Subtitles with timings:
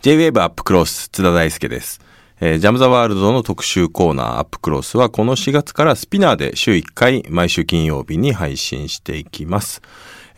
[0.00, 2.00] J-Wave アップクロス津田大輔です。
[2.40, 9.82] えージャムザワールドの特集コーナーアップクロスはこの4月からスピナーで週1回毎週金曜日に配信していきます。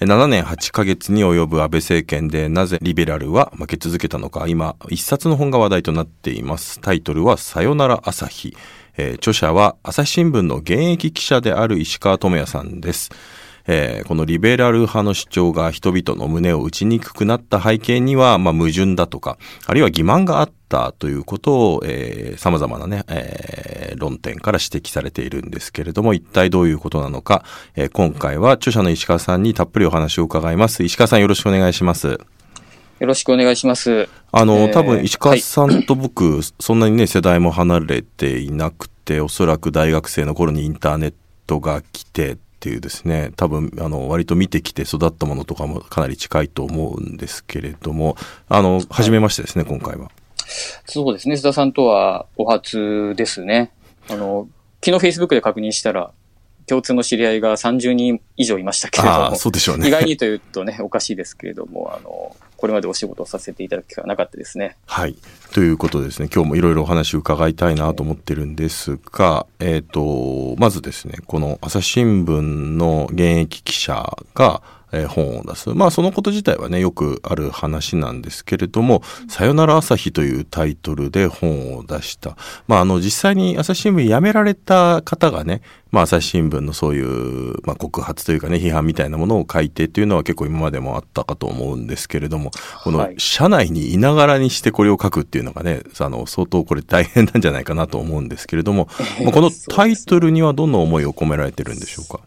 [0.00, 6.80] 7年8ヶ月に及ぶ安倍政権でなぜリベラルは負け続けたのか今一冊の本が話題となっています。
[6.80, 8.57] タイトルはさよなら朝日。
[8.96, 13.11] えー著者は朝日新聞の現役記者である石川智也さんです。
[13.66, 30.85] えーこのリベラル派の主張が人々の胸を打ちにくくなった背景には、まあ、矛盾だとか、あるいは欺瞞があったということを、えー様々なね、えー論点から指摘されているんですけれども、一体どういうことなのか、えー今回は著者の石川さんにたっぷりお話を伺います。
[30.85, 32.19] 石川さんよろしくお願いします。
[32.98, 34.08] よろしくお願いします。
[34.33, 41.14] あの、えー多分石川さんと僕、そんなにね、世代も離れていなくて、おそらく大学生の頃にインターネッ
[41.46, 48.16] トが来てっていうですね、多分、あの、割と見てきて育ったものとかもかなり近いと思うんですけれども、
[48.48, 50.10] あの、初めましてですね、今回は。
[50.86, 51.34] そうですね。
[51.34, 53.72] 須田さんとはお初ですね。
[54.08, 54.48] あの、
[54.82, 56.12] 昨日 Facebook で確認したら、
[56.66, 59.88] 共通の知り合いが30人以上いましたけれども、そうでしょうね。
[59.88, 64.76] 意外にというとね、おかしいですけれども、あの、これまでお仕事をさせていただく機会はなかったですね。
[64.86, 65.16] はい。
[65.52, 74.62] ということですね、今日もいろいろお話を伺いたいなと思ってるんですが、えっ、と、まずですね、この朝日新聞の現役記者が、
[74.97, 75.70] えー本を出す。
[75.70, 82.36] まあそのこと自体はね、よくある話なんですけれども、さよなら朝日というタイトルで本を出した。
[82.66, 92.50] まああの実際に朝日新聞辞められた方がね、まあ朝日新聞のそういう、まあ告発というかね、批判みたいなものを書いてっていうのは結構今までもあったかと思うんですけれども、
[92.83, 98.88] このはい社内にいながらにしてこれを書くっていうのがね、あの、相当これ大変なんじゃないかなと思うんですけれども、
[99.22, 102.20] まあこのタイトルにはどんな思いを込められてるんでしょうか？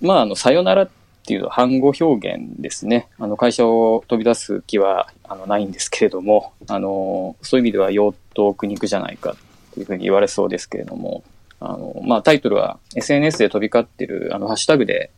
[0.00, 0.88] まあ、あの、さよならっ
[1.26, 3.08] っていう反語表現ですね。
[3.18, 9.34] あの、会社を飛び出す気は、あの、ないんですけれども、あの、そういう意味では、用途苦肉じゃないかっ
[9.74, 11.24] ていうふうに言われそうですけれども、
[11.58, 15.10] あの、まあ、タイトルは SNS で飛び交ってる、あの、ハッシュタグで、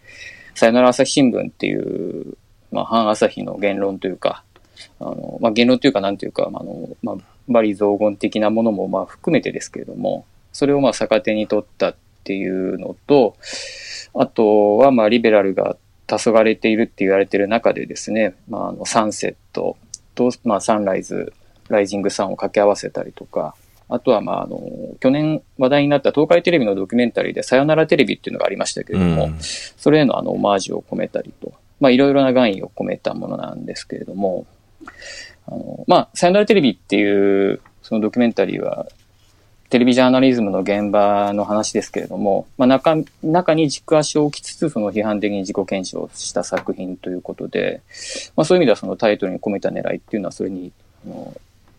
[0.54, 2.38] さよなら朝日新聞っていう、
[2.72, 4.44] まあ、反朝日の言論というか、
[5.00, 7.16] あの、まあ、言論というか、なんというか、まああの、まあ、
[7.50, 13.36] 罵詈雑言的なものも、まあ、含めてですけれども、それをまあ、逆手に取ったっていうのと、
[14.14, 15.76] あとは、まあ、リベラルが
[16.16, 19.76] 黄昏れているって言われている中でですね、まあ、あの、サンセット
[20.14, 21.32] と、まあ、サンライズ、
[21.68, 23.54] ライジングサンを掛け合わせたりとか、
[23.90, 24.60] あとは、まあ、あの、
[25.00, 34.46] 去年話題になった東海テレビのドキュメンタリーで、さよならテレビっていうのがありましたけれども、うんそれへのあの、オマージュを込めたりと、まあ、いろいろな願意を込めたものなんですけれども、
[35.46, 38.86] あの、まあ、さよならテレビっていう、そのドキュメンタリーは、
[39.70, 47.82] テレビジャーナリズムの現場の話ですけれども、まあ、中、中に軸足を置きつつ、その批判的に自己検証した作品ということで、
[48.34, 50.72] まあ、そういう意味ではそのタイトルに込めた狙いっていうのは、それに、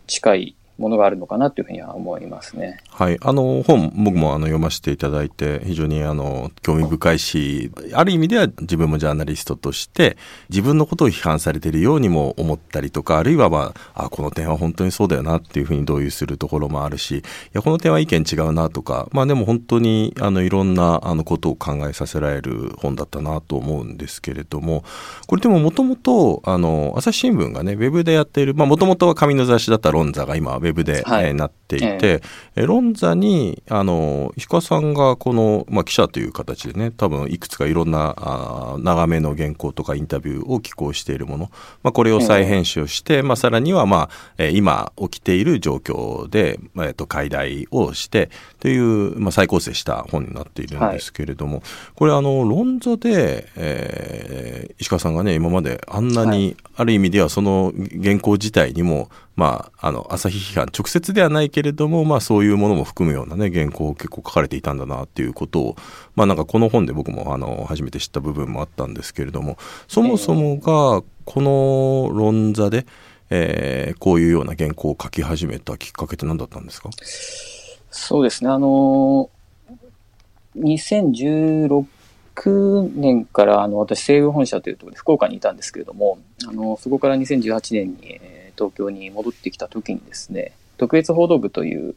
[0.06, 2.78] 近いものがあるのかなというふうには思いますね。
[2.88, 3.18] はい。
[3.20, 10.16] あの、本、僕もあの読ませていただいて、非常にあの、興味深いし、ある意味では自分もジャーナリストとして、
[10.48, 24.84] 自分のことを批判されているようにも思ったりとか、あるいはまあ、あ、この点は本当にそうだよなっていうふうに同意するところもあるし、いや、この点は意見違うなとか、まあでも本当に、あの、いろんな、あの、ことを考えさせられる本だったなと思うんですけれども、
[25.26, 31.26] これでももともと、あの、朝日新聞がね、ウェブでやっている、まあもともとは紙の雑誌だった論座が今、ウェブで、はい。
[31.26, 32.20] えーなっていて、え
[32.56, 32.66] え。
[32.66, 41.50] 論座に、あの、石川さんがこの、まあ、記者という形でね、多分いくつかいろんな、あー長めの原稿とかインタビューを寄稿しているもの、
[41.84, 51.62] まあ、これを再編集して、まあ、さらには、まあ、えー今起きている状況で、まあえっと、解題をして、という、まあ、再構成した本になっているんですけれども、
[51.94, 57.72] これ、あの、論座で、えー石川さんがね、今まであんなに、ある意味ではその
[58.02, 65.76] 原稿自体にも、まあ、あの、朝日批判、直接ではないけれども、まあ、そういうものも含むようなね、原稿を結構書かれていたんだなっていうことを、
[66.14, 69.56] まあ、なんかこの本で僕も、あの、初めて知った部分もあったんですけれども、
[69.88, 72.84] そもそもが、この論座で、
[73.30, 76.90] えーこういうような原稿を書き始めたきっかけって何だったんですか？
[77.90, 79.30] そうですね、あの
[80.58, 81.86] 2016
[82.94, 91.94] 年からあの私、西武本社というところで福岡にいたんですけれども、あのそこから2018年に、えー東京に戻ってきた時にですね、特別報道部という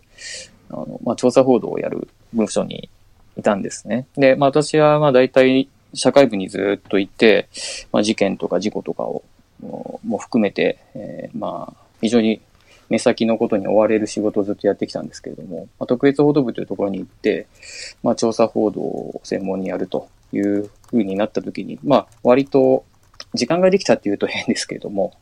[0.70, 2.90] あの、まあ、調査報道をやる部署に
[3.38, 4.08] いたんですね。
[4.16, 7.50] で、まあ、私はま大体社会部にずっといて、
[7.92, 9.24] まあ、事件とか事故とかを
[10.06, 12.42] も含めて、えーまあ、非常に
[12.90, 17.48] 目先のことに追われる仕事をずっとやってきたんですけれども、まあ、特別報道部というところに行って、
[18.02, 22.86] まあ、調査報道を専門にやるというふうになったときに、まあ、割と、
[23.34, 25.14] 時間ができたっていうと変ですけれども、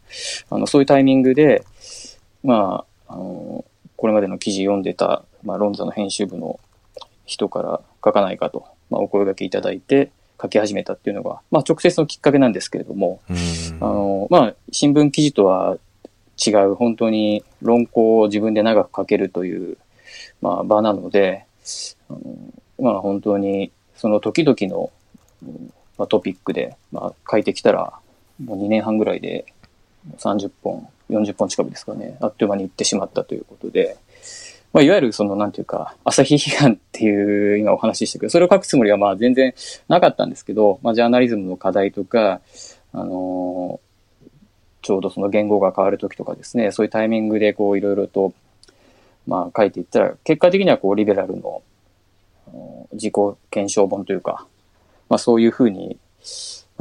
[0.49, 1.63] あの、そういうタイミングで、
[2.43, 3.65] まあ、あの、
[3.95, 6.59] これまでの記事読んでた、まあ、ロンザの編集部の
[7.25, 10.11] 人から書かないかと、まあ、お声掛けいただいて、
[10.41, 13.21] 書き始めたっていうのが、まあ、直接のきっかけなんですけれども、
[13.79, 15.77] あの、まあ、新聞記事とは
[16.43, 19.77] 違う、本当に論考を自分で長く書けるという、
[20.41, 21.45] まあ、場なので、
[22.09, 22.19] あの
[22.79, 24.91] まあ、本当にその時々の、
[25.97, 27.93] まあ、トピックで、まあ、書いてきたら、
[28.45, 29.45] もう2年半ぐらいで
[30.17, 33.97] 30本、40本近くですかね、あっという間に行ってしまったということで、
[34.73, 39.53] まあ、いわゆるその、なんていうか、朝日批判っていう今お話ししたけど、それを書くつもりはまあ全然
[39.89, 42.39] なかったんですけど、まあ、ジャーナリズムの課題とか、
[42.93, 44.27] あのー、
[44.81, 48.33] ちょうどその言語が変わるときとかですね、そういうタイミングでこういろいろと、
[49.27, 51.61] まあ書いていったら、結果的にはこうリベラルの
[52.93, 53.13] 自己
[53.49, 54.47] 検証本というか、
[55.09, 55.97] まあそういうふうに、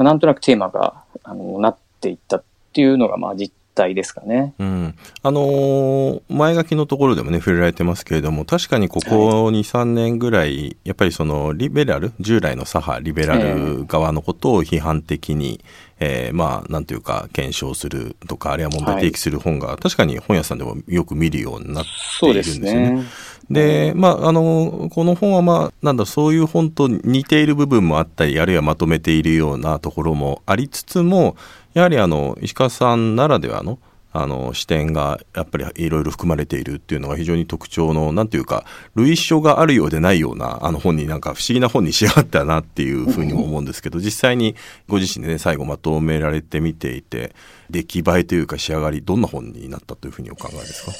[0.00, 0.94] まあ、なんとなくテーマが、
[1.24, 2.42] あの、なっていったっ
[2.72, 4.54] ていうのがまあ実態ですかね。
[4.58, 4.94] うん。
[5.22, 15.70] あのー、前書きのところでもね、触れられてますけれども、確かにここ2、3年ぐらい、やっぱりその、リベラル、従来の左派、リベラル側のことを批判的に、えー、
[16.00, 21.84] えー、まあ、なんていうか、検証するとか、あるいは問題提起する本が、はい、確かに本屋さんでもよく見るようになっ
[22.20, 23.04] ているんですよね。
[23.50, 31.36] で、まあ、あの、この本はまあ、なんだ、そういう本と似ている部分もあったり、あるいはまとめているようなところもありつつも、
[31.74, 33.78] やはりあの石川さんならではの
[34.12, 38.64] あの視点がやっぱりいろいろ含まれているっていうのが非常に特徴のなんていうか
[38.94, 44.56] 類書があるようでないようなあの本になんか不思議な本に仕上がったなっていうふうにも思うんですけど実際に
[44.88, 47.34] ご自身でね最後まとめられてみていて
[47.70, 50.92] 出来栄えというか仕上がりどんな本になったというふうにお考えですか？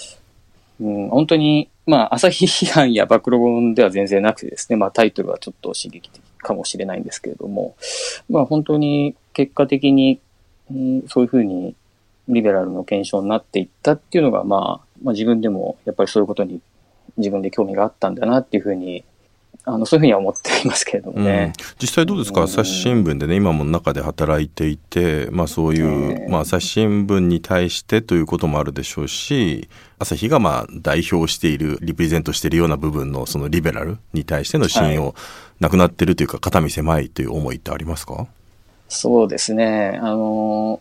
[0.80, 7.76] うん、本当に、まあ、朝日批判や暴露本では全然なくてですね、まあ、タイトルはちょっと刺激的かもしれないんですけれども、
[8.30, 10.20] まあ、本当に結果的に
[11.08, 11.74] そういうふうに
[12.28, 16.60] リベラルの検証になっていったっていうのが、まあ、まあ自分でもやっぱりそういうことに
[17.16, 19.04] 自分で興味があったんだなっていうふうに
[19.64, 29.68] あのそういうふうには思っていますけれどもね、うん、実際どうですか、朝日新聞でね今も中で働いていて、まあ、そういう、えー、まあ、朝日新聞に対してということもあるでしょうし
[29.98, 35.14] 朝日がまあ代表しているリプレゼントしているような部分のそのリベラルに対しての信用、はい、
[35.60, 38.28] なくなってるというか肩身狭いという思いってありますか？
[38.88, 40.00] そうですね。
[40.02, 40.80] あの、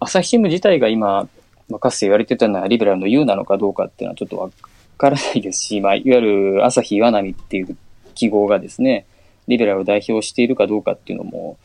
[0.00, 1.28] 朝日新聞自体が今、
[1.68, 4.50] まあ、かつて言われてたのはリベラルの U なのかどうかっていうのはちょっとわ
[4.96, 7.76] からないですし、まあ、いわゆる朝日岩波っていう
[8.14, 9.06] 記号がですね、
[9.46, 11.58] リベラルを代表しているかどうかっていうのも、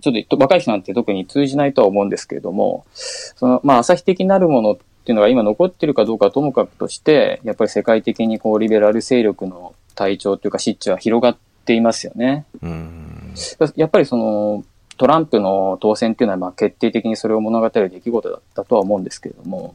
[0.00, 12.46] ちょっと若い人なんて特に通じないとは思うんですけれども、その、まあ、朝日的なるものっていうのが今残ってるかどうかともかくとして、やっぱり世界的にこう、リベラル勢力の体調というか、湿地は広がっていますよね。
[12.62, 13.34] うん
[13.76, 14.64] やっぱりその、
[14.98, 19.74] トランプの当選っていうのはまあ決定的にそれを物語る出来事だったとは思うんですけれども。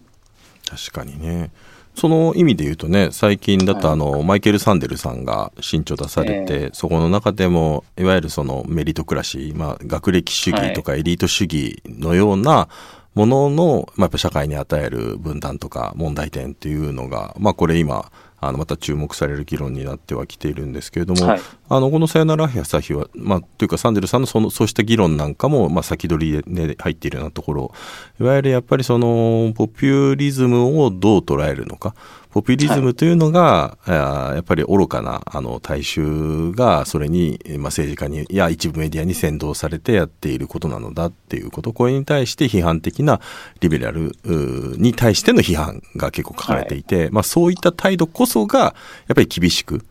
[0.69, 1.51] 確かにね。
[1.95, 12.67] その意味で言うとね、最近だとあの、はい、マイケル・サンデルさんが新著出されて、えー、そこの中でも、いわゆるそのメリトクラシー、まあ、学歴主義とかエリート主義のような
[13.13, 18.11] ものの、まあ、やっぱ社会に与える分断とか問題点っていうのが、まあ、これ今、
[18.47, 27.71] あのまた注目される議論になってはきているんですけれども、はい、あのこの「さよなら朝日は」まあ、というかサンデルさんのそのそうした議論なんかも、まあ、先取りで入っているようなところ。
[28.19, 31.95] いわゆるやっぱりそのポピュリズムをどう捉えるのか
[32.33, 43.21] ポピュリズムというのが、はい、やっぱり愚かなあの大衆がそれに、まあ、政治家にや一部メディアに先導されてやっていることなのだっていうことこれに対して批判的な
[43.59, 48.73] リベラルに対しての批判が結構書かれていて、はい、まあ、そういった態度こそがやっ
[49.13, 49.85] ぱり厳しく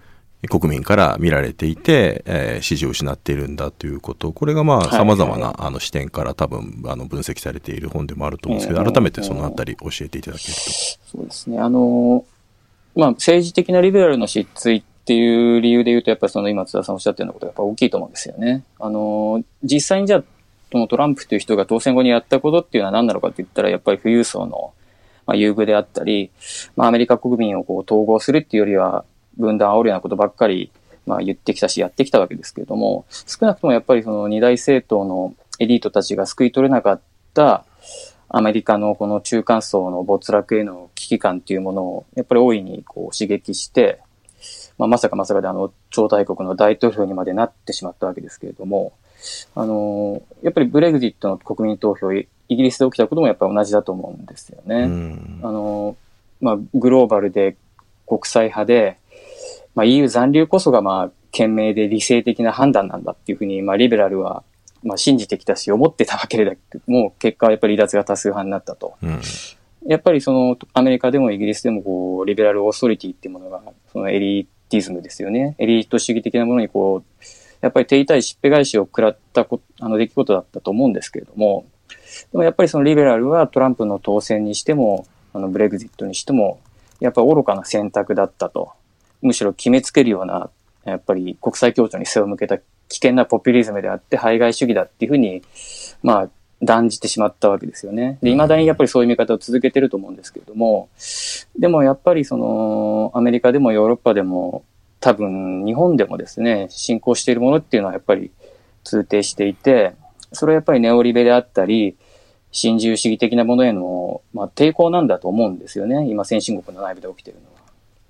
[0.49, 10.61] 国民から見られていて、えー、支持を失っているんだということ、これがまあ様々な、あの視点から多分あの分析されている本でもあると思うんですけど、改めてそのあたり教えていただけると。
[10.61, 11.59] そうですね。
[11.59, 12.25] あの、
[12.97, 18.65] まあ政治的なリベラルの失墜っていう理由で言うと、やっぱりその今津田さんおっしゃったようなことがやっぱ大きいと思うんですよね。
[18.79, 20.25] あの、実際にじゃあ、
[20.89, 24.73] トランプという人が当選後にやったことっていうのは何なのかって言ったら、やっぱり富裕層の、
[25.27, 26.31] まあ、優遇であったり、
[26.77, 29.05] まあ、アメリカ国民をこう統合するっていうよりは、
[29.39, 30.71] 分断煽るようなことばっかり、
[31.07, 37.01] まあ、言ってきたし、やってきたわけですけれども、少なくともやっぱりその二大政党のエリートたちが救い取れなかっ
[37.35, 37.65] た
[38.29, 44.01] アメリカのこの中間層の没落への危機感っていうものを、やっぱり大いにこう刺激して、
[44.79, 48.93] まあ、まさかまさかであの、超大国の大統領にまでなってしまったわけですけれども、
[49.55, 54.85] あの、やっぱりブレグジットの国民投票、イギリスで起きたこともやっぱり同じだと思うんですよね。
[55.43, 55.97] あの、
[56.41, 57.57] まあ、グローバルで
[58.07, 58.99] 国際派で、
[59.75, 64.45] まあ、EU 残留こそがまあ、賢明で理性的な判断なんだっていうふうに、まあ、リベラルは
[64.83, 68.95] まあ、信じてきたし、思ってたわけでだけども、結果はやっぱり離脱が多数派になったと。
[69.03, 69.21] うん
[69.85, 73.61] やっぱりその、アメリカでもイギリスでもこう、リベラルオーソリティっていうものが、
[73.93, 75.57] そのエリティズムですよね。
[75.59, 77.25] エリート主義的なものにこう、
[77.61, 81.67] やっぱり手痛いしっぺ返しを食らったこあの出来事だったと思うんですけれども、
[82.31, 86.61] でもやっぱりそのリベラルはトランプの当選にしても、あのブレグジットにしても、
[87.01, 88.75] やっぱ愚かな選択だったと。
[89.23, 90.51] むしろ決めつけるような、
[90.85, 95.43] やっぱり国際協調に背を向けた危険なポピュリズムであって、排外主義だっていうふうに、
[96.03, 96.29] まあ、
[96.63, 98.19] 断じてしまったわけですよね。
[98.23, 100.89] で、未だにやっぱりそういう見方を続けてると思うんですけれども、
[101.59, 104.65] でもやっぱりその、アメリカでもヨーロッパでも、
[105.01, 108.31] 多分日本でもですね、進行しているものっていうのはやっぱり
[108.85, 109.95] 通底していて、
[110.33, 111.97] それはやっぱりネオリベであったり、
[112.53, 116.07] 新自由主義的なものへの、まあ、抵抗なんだと思うんですよね。
[116.09, 117.52] 今先進国の内部で起きているのは。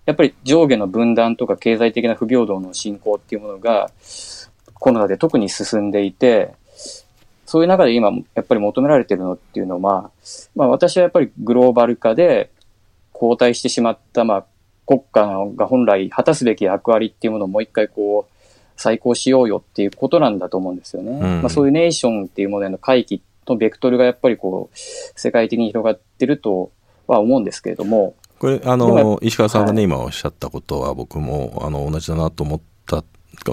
[0.05, 3.91] やっぱり上下の分断とか経済的な不平等の進行っていうものが
[4.75, 6.55] コロナで特に進んでいて、
[7.47, 10.11] そういう中で今やっぱり求められているのっていうのは、
[10.57, 12.51] まあ私はやっぱりグローバル化で
[13.13, 14.47] 後退してしまった、まあ
[14.87, 18.33] 国家が本来果たすべき役割っていうものをもう一回こう
[18.77, 21.13] 再考しようよっていうことなんだと思うんですよね。
[21.13, 26.73] うんまあそういうネーションっていうものへの回帰のベクトルがやっぱりこう世界的に広がってると
[27.07, 29.85] は思うんですけれども、これ、あの、石川さんがね、はい。
[29.85, 33.05] 今おっしゃったことは僕も、あの、同じだなと思った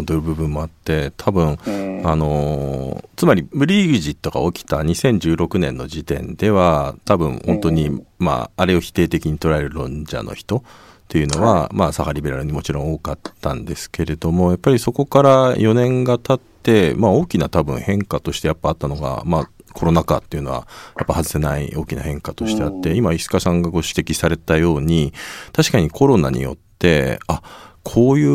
[0.03, 10.61] という部分もあって、多分、えーあのつまりブリグジットが起きた2016年の時点では多分本当に、うんまああれを否定的に捉える論者の人っ
[11.09, 16.48] ていうのは、まあ左派リベラルにもちろん多かったんですけれどもやっぱりそこから4年が経って、
[16.97, 22.97] まあ、大きな多分変化としてやっぱあったのが、まあ、コロナ禍っていうのはやっぱ外せない大きな変化としてあって、うん。
[22.97, 25.13] 今石川さんがご指摘されたように
[25.53, 27.41] 確かにコロナによってあ
[27.83, 28.29] こういう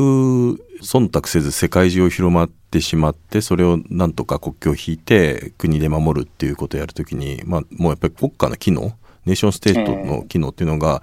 [0.82, 11.02] 忖度せず世界中を広まってしまってそれをなんとか国境を引いて国で守るっていうことをやるときに、まあ、もうやっぱり国家の機能ネーションステートの機能っていうのが、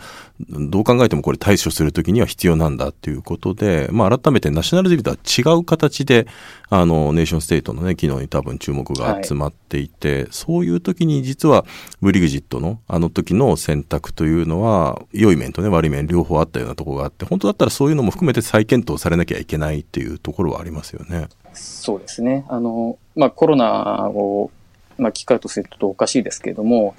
[0.50, 6.28] どう考えてもこれ対処するときには必要なんだっていうことで、まあ、改めてナショナルデビとは違う形で
[6.70, 11.66] あのネーションステートの、ね、機能に多分注目が集まっていて、そういう時に実は
[12.02, 21.28] ブリグジットのあの時の選択というのは良い面と、ね、悪い面両方あったようなところがあって本当だったらそういうのも含めて再検討されなきゃいけないっていうところはありますよね。
[21.54, 22.46] そうですね。
[22.50, 24.52] あの、まあ、コロナを、
[24.98, 26.96] まあ、機会とするとおかしいですけれども、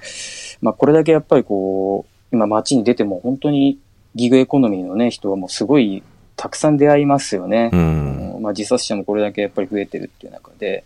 [0.62, 3.78] まあ、これだけやっぱりこう、今街に出ても本当に
[4.14, 6.02] ギグエコノミーのね、人はもうすごい
[6.36, 7.70] たくさん出会いますよね。
[7.72, 8.38] うん。
[8.40, 10.84] まあ、自殺者もこれだけやっぱり増えてるっていう中で、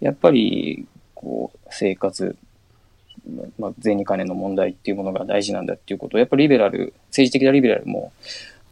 [0.00, 2.36] やっぱり、こう、生活、
[3.58, 8.12] まあ、税に金の問題っていうものが大事なんだっていうことを、やっぱりリベラル、政治的なリベラルも、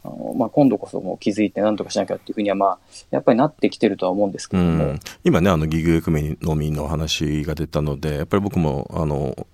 [0.04, 2.78] あのまあ、今度こそもう気づいて何とかしなきゃっていうふうには、まあ、
[3.10, 9.46] やっぱりなってきてるとは思うんですけれども、うん、今ねあのギグエコノミーの話が出たのでやっぱり僕もあの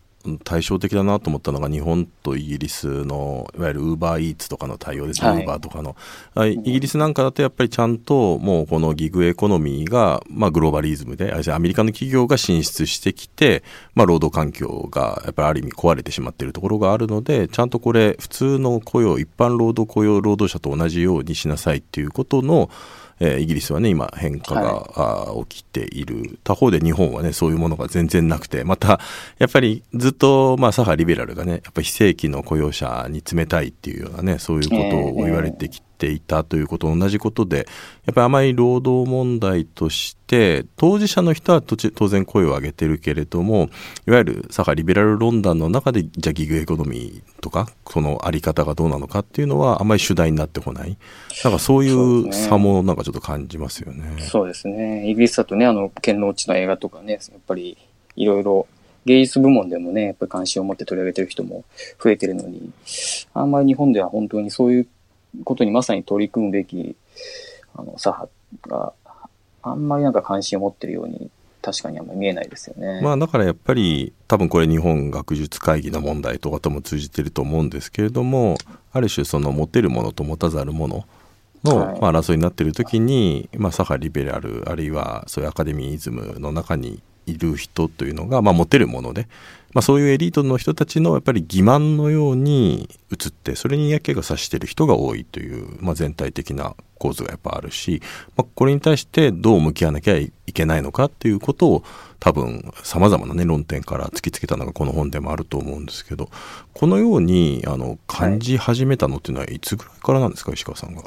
[0.45, 5.39] 対照的だなと思ったのが日本とイギリスのいわゆるウーバーイーツとかの対応ですね、はい。
[5.39, 5.97] ウーバーとかの。
[6.35, 13.63] あイギリスなんかだとやっぱりちゃんともうこのギグエコノミーが、まあ、グローバリズムであアメリカの企業が進出してきて、
[13.95, 22.71] まあ、労働環境がやっぱりある意味壊れてしまっているところがあるのでちゃんとこれ普通の雇用一般労働雇用労働者と同じようにしなさいっていうことの
[23.21, 26.39] えーイギリスはね今変化が、あー起きている。
[26.45, 29.01] 他方で日本はねそういうものが全然なくてまた
[29.39, 37.67] やっぱりずっとまあ左派リベラルがねやっぱり非正規の雇用者に冷たいっていうようなねそういうことを言われてきていたということと同じことで
[38.07, 43.69] やっぱりあまり労働問題として当事者の人はとち当然声を上げてるけれども
[44.07, 50.97] いわゆる左派リベラル論壇の中でじゃあギグエコノミーとかそのあり方がどうなのかっていうのはあまり主題になってこない
[51.45, 54.23] なんかそういそう差もなんかちょっと感じますよね。
[54.23, 55.09] そうですね。
[55.09, 57.77] イギリスだとね、あの、剣の内の映画とかね、やっぱり
[58.17, 58.67] いろいろ
[59.05, 61.65] 芸術部門でもね、やっぱり関心を持って取り上げてる人も
[62.03, 62.71] 増えてるのに、
[63.35, 64.87] あんまり日本では本当にそういう
[65.45, 66.97] ことにまさに取り組むべき、
[67.75, 68.93] あの、左派が
[69.63, 71.31] あんまりなんか関心を持ってるように、
[71.61, 73.01] 確かにあんまり見えないですよね。
[73.03, 78.57] まあだからやっぱり多分これ日本学術会議の問題とかとも通じてると思うんですけれども
[78.93, 81.05] ある種その持てるものと持たざるもの
[81.65, 89.29] の、はいまあ、争いになっている時に、まあ、左派リベラルあるいはそういうアカデミズムの中にいる人というのが、まあ、持てるもので、
[89.75, 98.01] まあ、そういうエリートの人たちのやっぱり欺瞞のように映ってそれに嫌気がさしてる人が多いという、まあ、全体的な構図がやっぱあるし、
[98.37, 101.85] まあ、これに対してどう向き合わなきゃいけないのかっていうことを
[102.19, 106.31] 多分さまざまな、ね、論点から突きつけたのがこの本でもあると思うんですけど
[106.73, 111.03] このようにあの感じ始めたのっていうのはいつぐらいからなんですか石川さんが？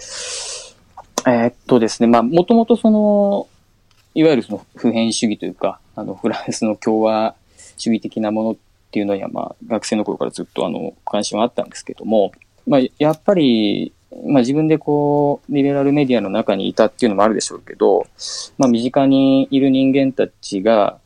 [1.28, 3.48] えーっとですね、まあ、もともとその、
[4.16, 7.36] いわゆるその普遍主義というか、あの、フランスの共和
[7.78, 8.56] 主義的なものっ
[8.92, 12.32] ていうのには、まあ、学生の頃からずっとあの、関心はあったんですけども、
[12.68, 13.94] まあ、やっぱり、
[14.26, 18.06] まあ自分でこう、リベラルメディアの中にいたっていうのもあるでしょうけど、
[18.58, 21.00] まあ身近にいる人間たちが、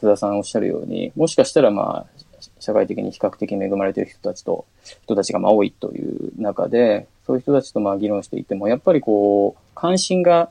[0.00, 4.64] 津田さんおっしゃるように、もしかしたらまあ、社会的に比較的恵まれている人たちと、
[5.02, 10.50] 人たちがまあ多いという中で、そういう人たちとまあ議論していても、やっぱりこう、関心が、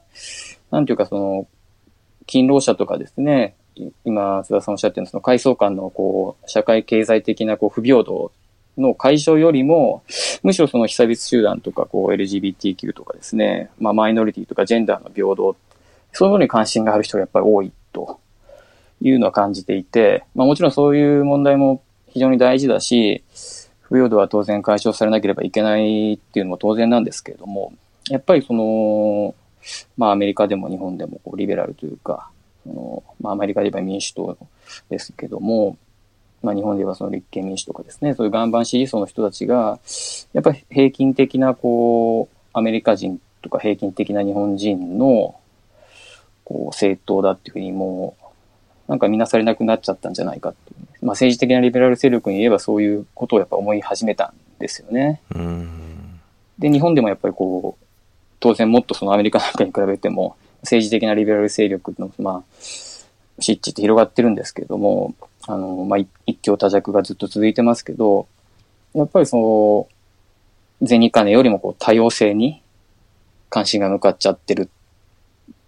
[0.70, 1.48] なんていうかその、
[2.28, 3.56] 勤労者とかですね、
[4.04, 8.32] 今、津田さんおっしゃってるその階層間のこう、社会経済的なこう不平等
[8.78, 10.04] の解消よりも、
[10.44, 15.56] むしろその被差別集団とか、こう LGBTQ とかですね、まあマイノリティとかジェンダーの平等、
[16.12, 18.20] そういうものに関心がある人がやっぱり多いと
[19.02, 23.24] いうのは感じていて、まあもちろんそういう問題も非常に大事だし、
[23.82, 27.74] 不平等は当然解消されなければいけないっていうのも当然なんですけれども、
[28.10, 29.36] やっぱりその、
[29.98, 32.30] まあアメリカでも日本でもこうリベラルというか、
[32.66, 34.38] そのまあアメリカで言えば民主党
[34.90, 35.78] ですけども、
[36.42, 39.80] まあ日本で言えばその立憲民主とかですね、そういう岩盤支持層の人たちが、
[40.34, 45.36] やっぱり平均的なこう、アメリカ人とか平均的な日本人の、
[46.44, 48.16] こう、政党だっていうふうにも
[48.88, 55.22] う、なんか見なされなくなっちゃったんじゃないかっていう、まあ政治的なリベラル勢力に言えばそういうことをやっぱ思い始めたんですよね。
[56.60, 57.86] で、日本でもやっぱりこう、
[58.40, 62.44] 当然もっとそのアメリカなんかに比べても、政治的なリベラル勢力の、まあ、
[63.40, 65.16] 湿地って広がってるんですけれども、
[65.48, 68.28] あの、まあ、一強多弱がずっと続いてますけど、
[68.94, 69.88] やっぱりそ
[70.82, 72.62] の、銭金よりもこう多様性に
[73.50, 74.68] 関心が向かっちゃってるっ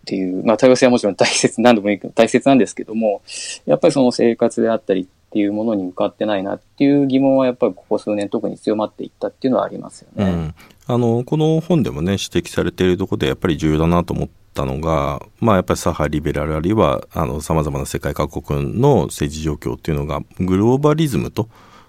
[0.05, 3.21] ていう、まあ多様性はもちろん大切、何度も言う大切なんですけども、
[3.65, 10.31] やっぱりその生活であったりっていうものに向かってないなっていう疑問はやっぱりここ数年特に強まっていったっていうのはありますよね。
[10.31, 10.55] うん、
[10.87, 17.07] あの、この本でもね、指摘されているところでやっぱり重要だなと思ってたのが、まあやっぱり左派リベラルあるいは、
[17.41, 21.47] さまざまな世界各国の政治状況っていうのが、グローバリズムと、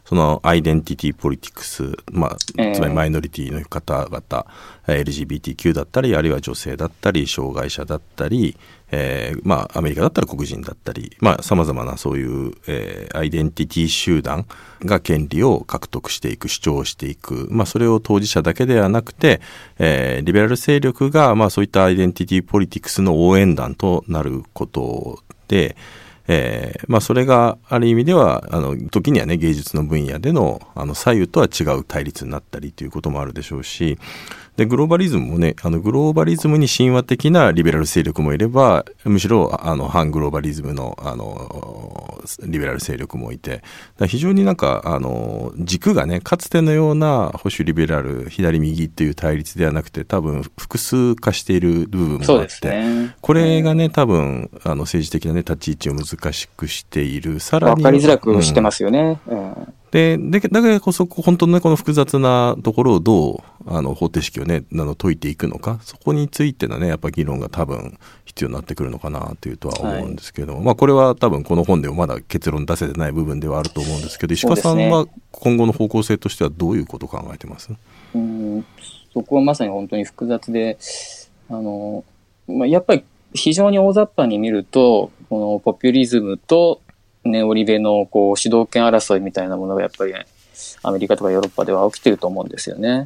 [0.08, 4.46] そのアイデンティティポリティクス、まあ、つまりマイノリティの方々、
[4.86, 8.56] えー、LGBTQ だったり、あるいは女性だったり、障害者だったり、
[8.90, 14.46] えー、まあ、アメリカだったら黒人だったり、まあ、様々なそういう、えー、アイデンティティ集団
[14.80, 19.42] が権利を獲得していく、主張していく、まあ、それを当事者だけではなくて、
[19.78, 25.18] えー、リベラル勢力が、まあ、そういったアイデンティティポリティクスの応援団となること
[25.48, 25.76] で、
[26.28, 33.98] えー、まあそれがある意味では、あの、時にはね、芸術の分野での、あの、左右とは違う対立になったりということもあるでしょうし、
[34.58, 43.62] で、グローバリズムもね、あの、グローバリズムに神話的なリベラル勢力もいれば、むしろ、あの、反グローバリズムの、あの、リベラル勢力もいて、
[44.08, 57.38] 非常になんか、あの、軸がね、かつてのような保守リベラル、左右っていう対立ではなくて、多分、複数化している部分もあって、ね、これがね、多分、あの、政治的なね、立ち位置を難しくしている。
[57.38, 57.80] さらに。
[57.80, 59.20] わかりづらくしてますよね。
[59.28, 77.70] うん、うんで、で、だからこそ、本当のね、この複雑なところをどう、あの、方程式をね、あの、解いていくのか、そこについてのね、やっぱ議論が多分必要になってくるのかなというとは思うんですけども、はい、まあ、これは多分この本でもまだ結論出せてない部分ではあると思うんですけど、石川さんは今後の方向性としてはどういうことを考えてます？
[78.14, 78.64] うん、
[79.12, 80.78] そこはまさに本当に複雑で、
[81.48, 82.04] あの、
[82.46, 86.80] まあ、やっぱり非常に大雑把に見ると、このポピュリズムと
[87.28, 90.14] ネオリベのこう主導権争いみたいなものがやっぱり、
[90.82, 93.04] アメリカとかヨーロッパでは起きてると思うんですよね。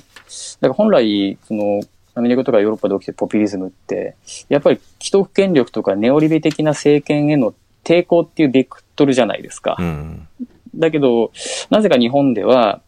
[0.60, 1.82] だから本来、その、
[2.14, 4.16] アメリカとかヨーロッパで起きてるポピュリズムって、
[4.48, 7.54] やっぱり既得権力とかネオリベ的な政権への
[7.84, 9.76] 抵抗っていうベクトルじゃないですか。
[9.78, 10.28] うん、
[10.74, 11.32] だけど、
[11.70, 12.80] なぜか日本では、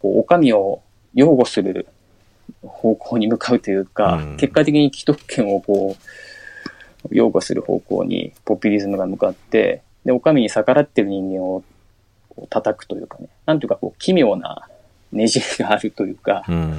[0.00, 0.82] こう、お上を
[1.14, 1.86] 擁護する
[2.62, 11.62] 方向に向かうというか、うん、結果的に既得権をこう、擁護する方向にポピュリズムが向かって、で、お上に逆らってる人間を
[12.50, 14.68] 叩くというかね、なんていうかこう奇妙な
[15.12, 16.74] ねじれがあるというか、うん、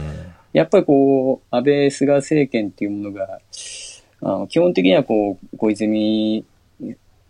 [0.54, 3.40] やっぱりこう、安倍菅政権っていうものが、
[4.22, 6.46] あの基本的にはこう、小泉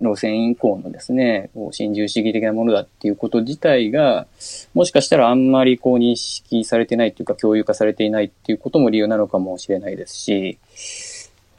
[0.02, 4.28] 路線以降のですね、こう新自由主義的なものだっていうこと自体が、
[4.74, 10.60] もしかしたらあんまりこう認識されてないっていうか共有化されていないっていうことも理由なのかもしれないですし、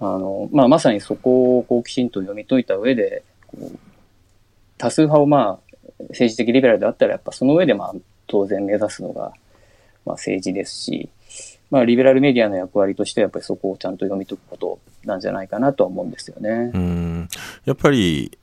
[0.01, 3.79] あの、まあ、まさにそこをこうきちんと読み解いた上で、こう
[4.79, 5.77] 多数派をまあ、
[6.11, 7.95] 政治的リベラルであったら、やっぱその上でまあ、
[8.27, 9.33] 当然目指すのが、
[10.05, 11.09] まあ政治ですし、
[11.71, 16.71] まあ、リベラルメディアの役割としては、やっぱりそこをちゃんと読み解くことなんじゃないかなとは思うんですよね。
[16.75, 17.29] うん。
[17.65, 18.39] やっぱり、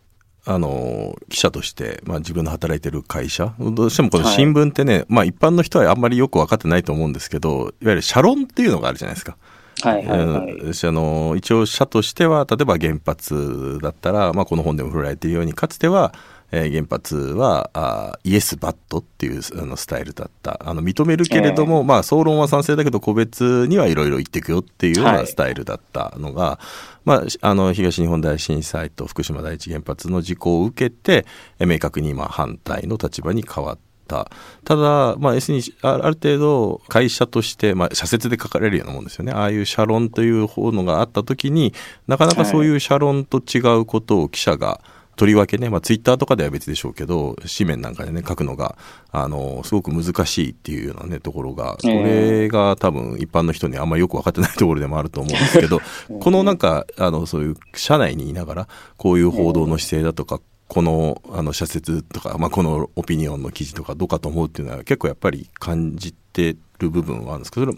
[0.45, 9.37] あの、記者として、まあ自分の働いてる会社、どうしてもこの新聞ってね、はい、まあ一般の人はあんまりよく分かってないと思うんですけど、いわゆる社論っていうのがあるじゃないですか。
[9.83, 10.51] はいはいはい。
[10.53, 10.71] うん。
[10.71, 16.13] あの一応社としては例えば原発だったら、まあ、この本でも振られているようにかつては、
[16.51, 20.59] えー原発はあイエス・バットっていうあのスタイルだった。
[20.63, 25.27] あの認めるけれども、まあ、総論は賛成だけど個別にはいろいろ言っていくよっていうようはない。
[25.27, 26.59] スタイルだったのが、
[27.05, 31.25] まあ、あの東日本大震災と福島第一原発の事故を受けて
[31.59, 34.29] えー明確に今反対の立場に変わった。
[34.63, 39.31] ただ、まあ、S にあある程度会社として、まあ、社説で書かれるようなもんですよね。
[39.31, 41.73] ああいう社論という方のがあった時に
[42.07, 44.81] なかなかそういう社論と違うことを記者が
[45.15, 48.77] とりわけね、まあ、ツイッターとかでは別でしょうけど紙面なんかでね書くのが
[49.11, 55.81] あのすごく難しいっていうようなねところがこれが多分一般の人にあんまりよく分かってないところでもあると思うんですけど
[56.19, 60.41] このなんかあのそういう社内にいながらこういう報道の姿勢だとか
[60.73, 67.71] このあの社説とか、まあ、このオピニオンの記事とかどうかと思うっていうのは結構やっぱり感じてる部分はあるんですけど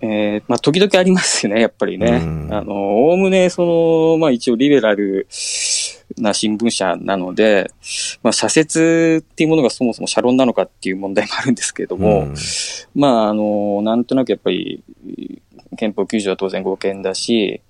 [0.00, 2.20] えーまあ、時々ありますよね、やっぱりね。
[2.22, 2.48] うん。
[2.52, 5.26] あの、おおむね、その、まあ一応リベラル
[6.18, 7.70] な新聞社なので、
[8.22, 12.34] まあ社説っていうものがそもそも社論なのかっていう問題もあるんですけれども、うん。
[12.94, 14.82] まああの、なんとなくやっぱり、
[15.76, 17.60] 憲法9条は当然合憲だし、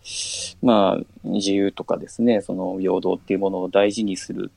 [0.63, 4.51] まあ自由とかですね、その平等っていうものを大事にする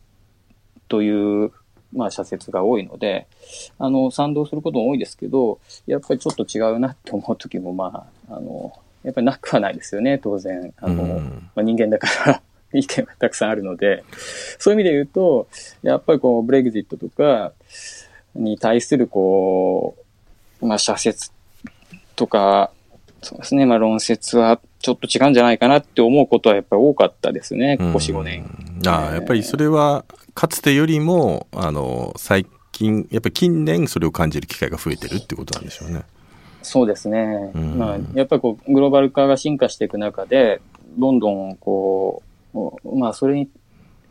[0.88, 1.52] という、
[1.94, 3.28] まあ社説が多いので、
[3.78, 8.74] あの、賛同することも多いですけど、やっぱりちょっと違うなって思う時も、まあ、あの、
[9.04, 10.74] やっぱりなくはないですよね、当然。
[10.78, 12.42] あの、うんまあ、人間だから
[12.74, 14.04] 意見がたくさんあるので、
[14.60, 15.48] そういう意味で言うと、
[15.82, 17.54] やっぱりこう、ブレグジットとか
[18.36, 19.96] に対するこ
[20.62, 21.32] う、まあ、社説
[22.16, 22.72] とか、
[23.22, 28.46] そうですね、まあ、論説はちょっと違うんじゃないかなって思うことはやっぱり多かったですね、ここ4、5年。
[28.88, 36.04] ああやっぱりそれはかつてよりもあの最近やっぱり近年それを感じる機会が増えてるってことなんでしょうね。
[36.62, 37.52] そうですね。
[37.56, 40.62] うんまあ、やっぱりこう、グローバル化が進化していく中で、
[40.98, 42.22] どんどんこ
[42.54, 43.50] う、まあ、それに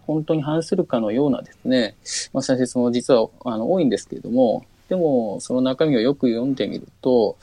[0.07, 1.95] 本当に反するかのようなですね、
[2.33, 7.37] まあ、社説も実はあの多いんですけれども、でも、その中身をよく読んでみると、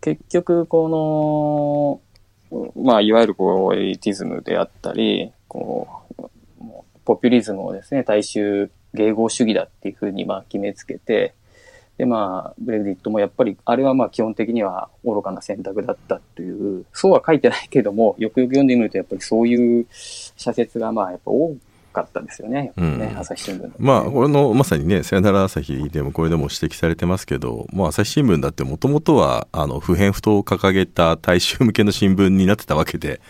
[0.00, 2.00] 結局、こ
[2.50, 6.24] の、まあ、いわゆるこう、エリティズムであったり、こう、
[7.04, 11.34] ポピュリズムをですね、大衆迎合主義だっていうふうにまあ決めつけて、
[11.98, 21.56] で、まあ、ブレグジットもやっぱり、あれはまあ基本的には愚かな選択だったという、そうは書いてないけども、よくよく読んでみると、やっぱりそういう社説がまあやっぱ多
[21.92, 23.18] かったですよね、ね、うん。
[23.18, 33.20] 朝日新聞ねまあこれのまさにね「さよなら朝日」でもこれでも指摘されてますけどもう朝日新聞だってもともとはあの不偏不党を掲げた大衆向けの新聞になってたわけで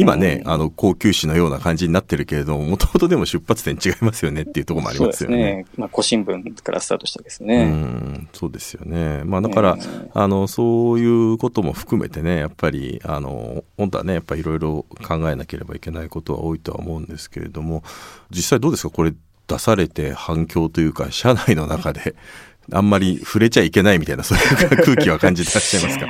[0.00, 5.36] 今ね、うんあの高級紙のような感じになってるけれどももともとでも出発点違いますよねっていうところもありますよね。
[5.36, 5.66] そうですね。
[5.76, 7.64] まあ、古新聞からスタートしたですうね。
[7.64, 9.22] んそうですよね。
[9.24, 9.80] まあだから、うん
[10.14, 17.82] あのそういうことも含めてねやっぱりあの本当はねやっぱりいろいろ考えなければいけないことは多いとは思うんですけれども
[18.30, 18.90] 実際どうですか？
[18.90, 19.12] これ
[19.46, 22.14] 出されて反響というか社内の中で
[22.72, 26.06] あんまり触れちゃいけないみたいなそういう空気は感じてらっしゃいますか？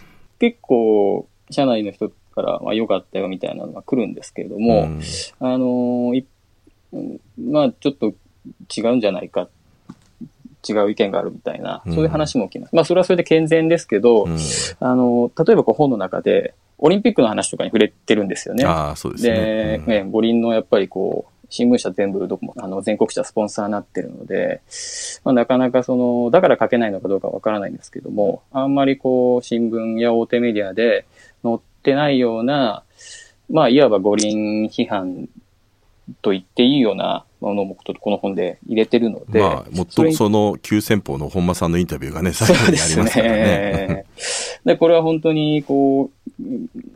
[0.38, 5.00] 結構、社内の人から、まあ、良かったよみたいなのが来るんですけれども、ん
[5.40, 6.12] あの
[7.38, 8.12] まあ、ちょっと
[8.76, 9.48] 違うんじゃないか、
[10.68, 12.74] 違う意見があるみたいな、そういう話も起きます。
[12.74, 14.38] まあ、それはそれで健全ですけど、うん
[14.80, 18.64] あの、例えばこう本の中で、オリンピックの話とかに触れてるんですよね。
[18.64, 19.82] ああそうですで、ね。
[19.82, 24.62] うんね五輪のやっぱりこう、新聞社全部どこも、あの、全国社スポンサーになってるので、
[25.22, 31.11] まあ、なかなかその、だから書けないのかどうかわからないんですけども、あんまりこう、新聞や大手メディアで載
[31.82, 32.84] ってないような、
[33.50, 35.28] まあ、いわば五輪批判
[36.22, 44.06] と言っていいようなものもこの本で入れてるので、まあもっとその急先鋒の本間さんのインタビューがね最後にありますからね。
[44.64, 46.42] で、これは本当に、こう、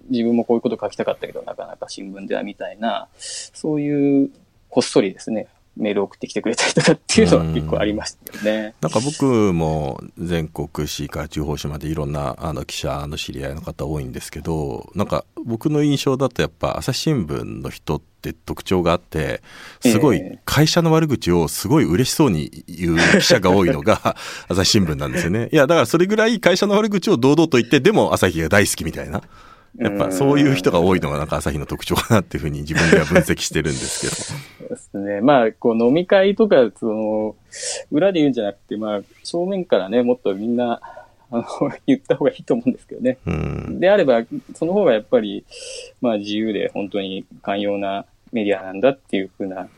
[0.09, 4.31] 自分もこういうこと書きたかったけど、なかなか新聞ではみたいな、そういう、
[4.70, 8.75] こっそりですね、メールを送ってきてくれたりとかっていうのは結構ありましたよね。
[8.81, 19.43] なんか僕も全国市から地方紙までいろんなあの記者の知り合いの方多いんですけどなんか僕の印象だとやっぱ朝日新聞の人って特徴があって
[19.81, 24.17] すごいええ会社の悪口をすごい嬉しそうに言う記者が多いのが
[24.49, 25.49] 朝日新聞なんですよね。
[25.53, 29.23] いやだからそれぐらい会社の悪口を堂々と言ってでも朝日が大好きみたいな。
[29.79, 34.15] やっぱそういう人が多いのがなんか朝日の特徴かなっていうふうに自分では分析してるんですけど。
[34.15, 35.21] そうですね。
[35.21, 37.37] まあ、こう飲み会とか、その、
[37.91, 40.81] 裏で言うんじゃなくて、まあ、正面からね、もっとみんな、
[41.31, 41.45] あの、
[41.87, 43.19] 言った方がいいと思うんですけどね。
[43.27, 44.23] うんであれば、
[44.55, 45.45] その方がやっぱり、
[46.01, 49.69] まあ自由で本当に寛容なメディアなんだっていうふうな、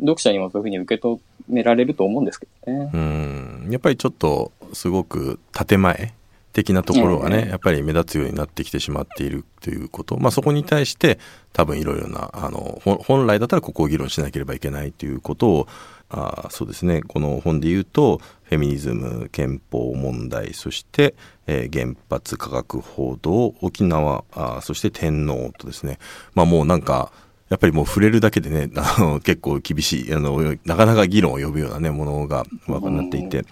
[0.00, 1.18] 読者にもそういうふうに受け止
[1.48, 2.90] められると思うんですけどね。
[2.92, 6.12] うんやっぱりちょっとすごく建前
[6.56, 7.50] 的なところがね、ええ。
[7.50, 11.18] やっぱり目立つようになってきてしまっているということ、まあ、そこに対して
[11.52, 15.68] 多分いろいろなあの本来だったらここを議論しなければいけないということを
[16.08, 17.02] あそうですね。
[17.02, 21.14] この本で言うとフェミニズム憲法問題そして、
[21.46, 25.98] えー原発科学報道沖縄あそして天皇とですね。
[26.34, 27.12] まあもうなんか
[27.48, 33.44] やっぱりもう触れるだけでね、 あの結構厳しい、あの、なかなか議論を呼ぶようなね、ものが分かっていて、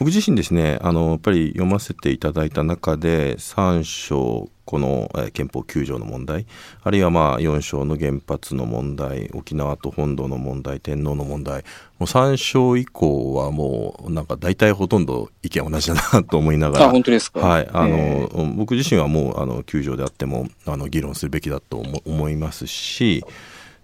[0.00, 6.46] 僕自身ですね、あの、やっぱり読ませていただいた中で、3章、この、えー憲法9条の問題、
[6.82, 11.64] あるいはまあ4章の原発の問題、沖縄と本土の問題、天皇の問題、
[11.98, 17.40] もう3章以降はもう、なんか大体ほとんど意見同じだなと思いながら、あ、本当ですか？
[17.40, 23.22] はい、あの、え僕自身はもうあの球場であってもあの議論するべきだと思思いますし。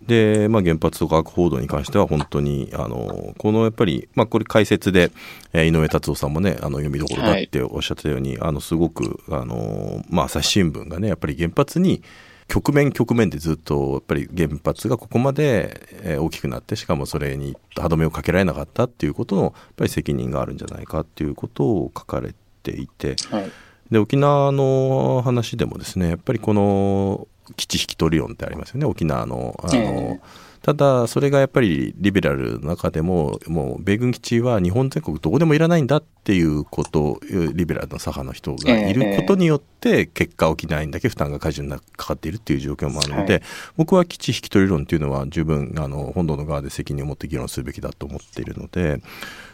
[0.03, 5.11] で、まあ、原発とか核報道に関しては本当にあのこのやっぱり、まあ、これ解説で、
[5.53, 12.03] えー井上達夫さんもねあの読みどころだっておっしゃってたように、あのすごくあの、まあ、朝日新聞がねやっぱり原発に
[12.49, 23.51] 局面局面でずっとやっぱり原発がここまでえー大きくなってしかもそれに歯止めをかけられなかったっていうことのやっぱり責任があるんじゃないかっていうことを書かれていてはい。
[23.91, 29.59] で沖縄の話でもですねやっぱりこの基地引き取り論ってありますよね沖縄の。
[29.63, 30.21] あの、え
[30.67, 37.21] ただそれがやっぱりリベラルの中でももう米軍基地は日本全国どこでもいらないんだっていうこと
[37.55, 43.43] リベラルの左派の人がいることによって結果沖縄にだけ負担が過重にかかっているっていう状況もあるので、はい。
[43.77, 49.01] 僕は基地引き取り論っていうのは十分あの本土の側で責任を持って議論するべきだと思っているので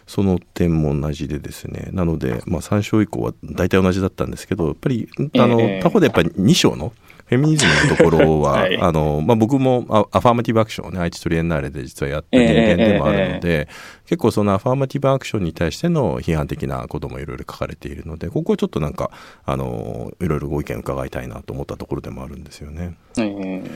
[0.07, 5.81] その点も同じでですねなので、まあ、3章以降は大体同じだったんですけどやっぱりあの、ええ。
[5.83, 6.95] 他方でやっぱり2章の
[7.33, 13.69] フェミニズムのところは、 はいあのまあ、僕もアアファーマティブアクションをね愛知トリエンナーレで実はやった人間でもあるので、
[14.07, 19.11] 結構そのアファーマティブアクションに対しての批判的なこともいろいろ書かれているのでここはちょっとなんか
[19.45, 22.95] あのいろいろご意見伺いたいなと思ったところでもあるんですよね。
[23.17, 23.71] えー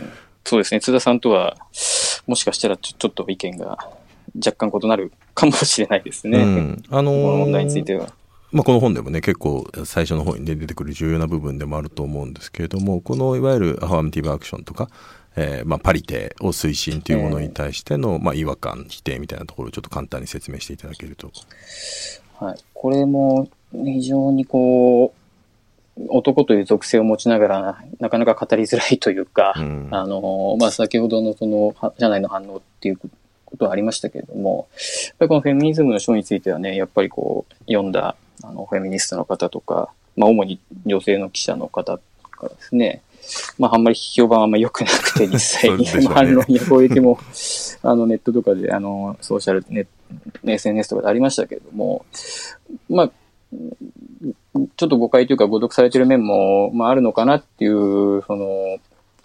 [0.46, 0.80] そうですね。
[0.80, 1.56] 津田さんとは、
[2.28, 3.90] もしかしたらちょちょっと意見が
[4.36, 6.38] 若干異なるかもしれないですね。
[6.38, 8.12] うんあのこの問題については。
[8.52, 14.88] まあ、この本でもね結構最初の方に、ね、出てくる重要な部分でもあると思うんですけれどもこのいわゆるアファーマティブアクションとか、
[15.36, 21.30] えーまあ、パリテを推進というものに対しての、まあ、違和感否定みたいなところをちょっと簡単に説明していただけると。
[22.38, 22.58] はい。
[22.72, 32.98] これも非常にこう、男という属性を持ちながら、なかなか語りづらいというか、うんあの、まあ、先ほどのその、は社内の反応っていう
[33.44, 34.68] ことはありましたけれども、
[35.08, 42.02] やっぱりこのフェミニズムの書についてはね、やっぱりこう、読んだ、あの、フェミニストの方とか、まあ、主に女性の記者の方か
[42.42, 43.02] らですね、
[43.58, 47.18] まあ、あんまり評判はあんまり良くなくて、 実際に、反論や攻撃も、
[47.82, 49.86] あの、ネットとかで、あの、ソーシャルネ、
[50.44, 52.04] SNS とかでありましたけれども、
[52.88, 53.10] まあ、
[54.76, 58.78] ちょっと誤解というか誤読されてる面も、まあ、あるのかなっていう、その、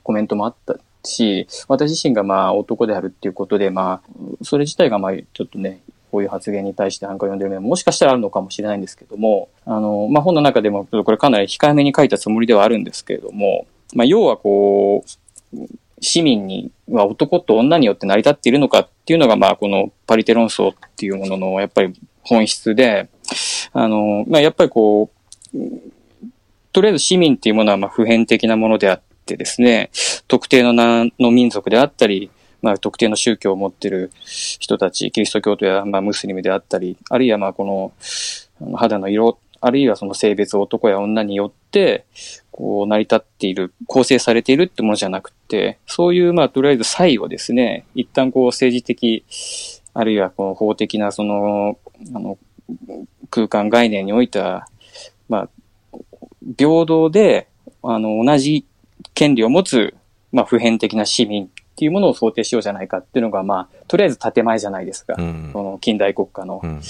[0.03, 15.57] コメントもあったし、私自身がまあ男であるっていうことで、まあ、それ自体がまあちょっとね、こういう発言に対して反感を読んでる面ももしかしたらあるのかもしれないんですけども、あの、まあ本の中でも、これかなり控えめに書いたつもりではあるんですけれども、まあ要はこう、
[16.01, 21.93] 市民には男と女によって成り立っているのかっていうのが、まあこのパリテ論争っていうもののやっぱり
[22.23, 23.09] 本質で、
[23.71, 25.11] あの、まあやっぱりこ
[25.53, 25.57] う、
[26.73, 29.91] とりあえず市民っていうものはま普遍的なものであってですね、
[30.27, 42.05] 特定のなの民族であったり、まあ、特定の宗教を持ってる人たち、キリスト教徒や、まあ、ムスリムであったり、あるいはまあこの肌の色、あるいはその性別、男や女によって、
[42.51, 49.25] こう成り立っている、構成されているってものじゃなくて、そういうまあとりあえず差異をですね、一旦こう政治的、
[49.93, 51.77] あるいはこの法的なその、
[52.13, 52.37] あの、
[53.29, 54.67] 空間概念においては、
[55.29, 55.49] まあ、
[56.57, 57.47] 平等で、
[57.83, 58.65] あの、同じ
[59.13, 59.95] 権利を持つ、
[60.31, 61.49] まあ、普遍的な市民
[61.81, 65.15] っていうものを想定しようじゃないかっていうのが、まあ、とりあえず建前じゃないですか。
[65.17, 66.67] うんその近代国家のう。
[66.67, 66.81] ん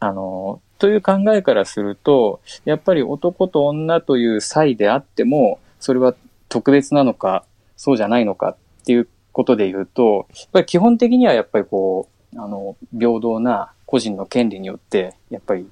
[0.00, 6.16] あの、という考えからすると、やっぱり男と女という差異であっても、それは
[6.48, 7.44] 特別なのか、
[7.76, 15.66] そうじゃないのかっていうことで言うと、やっぱり基本的にはやっぱりこう、あの、平等な個人の権利によって、やっぱり、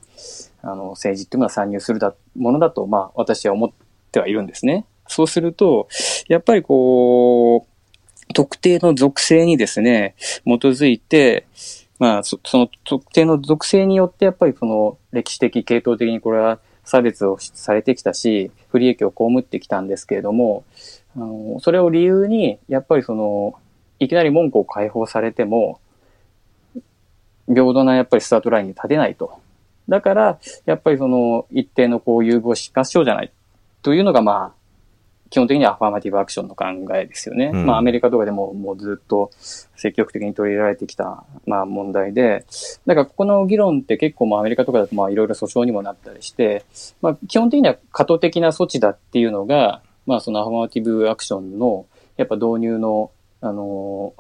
[0.63, 3.71] あの、政治っていうものは参入するだものだと、まあ、私は思っ
[4.13, 4.87] てはいるんですね。
[5.09, 5.89] そうすると、
[6.29, 7.72] やっぱりこう、
[8.33, 10.15] 特定の属性にですね、
[10.45, 11.47] 基づいて、
[11.99, 20.65] まあ、その特定の属性によって、やっぱりその歴史的、系統的にこれは差別をされてきたし、不利益を被ってきたんですけれども、
[21.17, 23.55] あのそれを理由に、やっぱりその、
[23.99, 25.81] いきなり文句を解放されても、
[27.47, 29.41] 平等なやっぱりスタートラインに立てないと。
[29.89, 33.33] だから、やっぱりその一定のこう融合しましょうじゃない
[33.83, 34.62] というのがまあ、
[35.33, 37.51] 基本的にはアファーマティブアクションの考えですよね。
[37.55, 37.65] うん。
[37.65, 39.31] まあアメリカとかでももうずっと
[39.77, 42.45] 積極的に取り入れられてきたまあ問題で、
[42.87, 46.67] だからここの議論って結構まあアメリカとかだとまあいろいろ訴訟にもなったりして、
[47.01, 51.87] まあ基本的には過渡的な措置だっていうのが、まあそのアファーマティブアクションの
[52.19, 54.13] やっぱ導入の、あの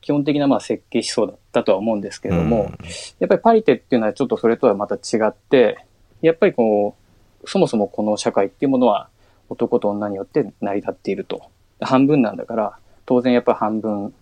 [0.00, 2.72] 基本的なまあ設計思想だったとは思うんですけれども、
[3.20, 5.84] やっぱりパリテっていうのはちょっとそれとはまた違って、
[6.20, 6.96] やっぱりこ
[7.44, 9.08] う、そもそもこの社会っていうものは
[9.48, 11.42] 男と女によって成り立っていると。
[11.80, 14.12] 半分なんだから、当然やっぱり半分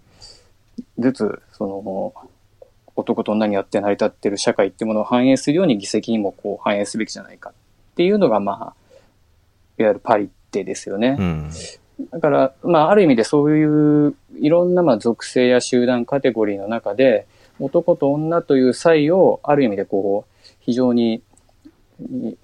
[0.99, 2.15] ずつ、その、
[2.97, 7.53] 男と女によって成り立っている社会っていうものを反映するように議席にもこう反映すべきじゃないかっ
[7.95, 8.57] ていうのがまあ、
[9.79, 11.17] いわゆるパリテですよね。
[11.19, 11.51] うん
[12.13, 17.27] だから、まあ、ある意味でそういういろんなまあ属性や集団カテゴリーの中で、
[17.59, 21.23] 男と女という際を、ある意味でこう、非常に、
[21.99, 22.35] い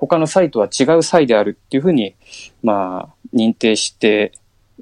[0.00, 2.14] 他の際とは違う際であるっていうふうに、
[2.62, 4.32] まあ、認定して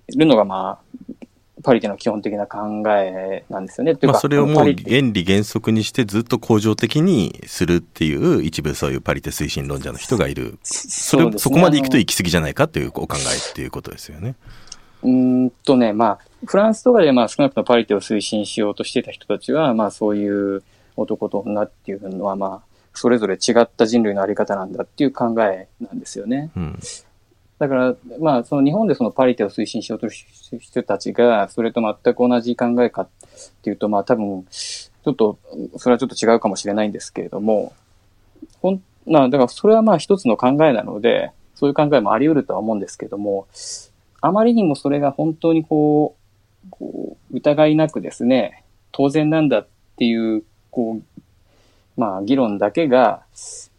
[0.07, 1.23] いるのが、まあ、
[1.65, 3.95] パリテの基本的な考えなんですよね。
[4.01, 4.75] まあ、かそれをもう原
[5.13, 14.37] 理原則にしてずっと恒常的にするっていう一部そういうパリテ推進論者の人がいるそれねそこまで行くと行き過ぎじゃないかっていうお考えっていうことですよね。
[15.03, 20.63] うーんとね、まあ、フランスとかでまあ少なくともパリテを推進しようとしてた人たちは、まあそういう
[20.97, 22.68] 男と女っていうのはまあ、
[22.99, 26.51] それぞれ違った人類のあり方なんだっていう考えなんですよね。
[26.57, 26.79] うん
[27.59, 33.09] だから、まあ、その日本でそのパリテを推進しようとしてる人たちが、それと全く同じ考えかっ
[33.63, 35.39] ていうと、まあ多分、ちょっと、
[35.77, 37.73] それはちょっと違うかもしれないんですけれども、
[38.63, 43.49] ほん、まあ、だからそれはまあ一つの考えなので、そういう考えもあり得るとは思うんですけども、
[44.21, 46.17] あまりにもそれが本当にこ
[46.65, 51.21] う、こう疑いなくですね、当然なんだっていう、こう、
[51.99, 53.23] まあ議論だけが、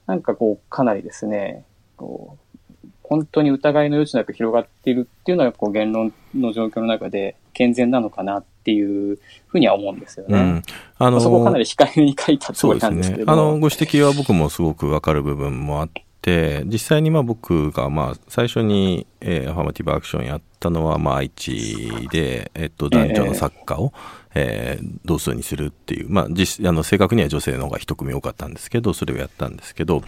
[0.06, 10.38] なんかこう、かなりですね、こう、本当に疑いの余地なく広がっているっていうのが、こう、言論の状況の中で健全なのかなっていうふうには思うんですよね。
[10.38, 10.64] うん
[10.98, 12.80] あまあそこかなり控えめに書いたつもり。
[12.80, 13.60] なんですけれどあの、も。
[13.60, 15.90] ご指摘は僕もすごくわかる部分もあっ
[16.22, 23.94] て、実際にまあ僕がまあ最初に、えーアファーマティブアクションやったのはまあ愛知で、えっと、男女のサッカーを、
[24.36, 30.04] えー同数にするっていう、まあ実、あの、正確には女性の方が一組多かったんですけど、それをやったんですけど、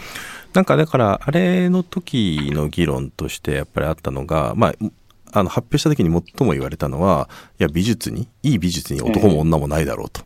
[0.54, 4.74] なんかだから、あれの時の議論としてやっぱりあったのが、まあ、
[5.34, 7.30] あの発表した時に最も言われたのは、
[7.60, 10.22] いや、美術に、いい美術に男も女もないだろうと。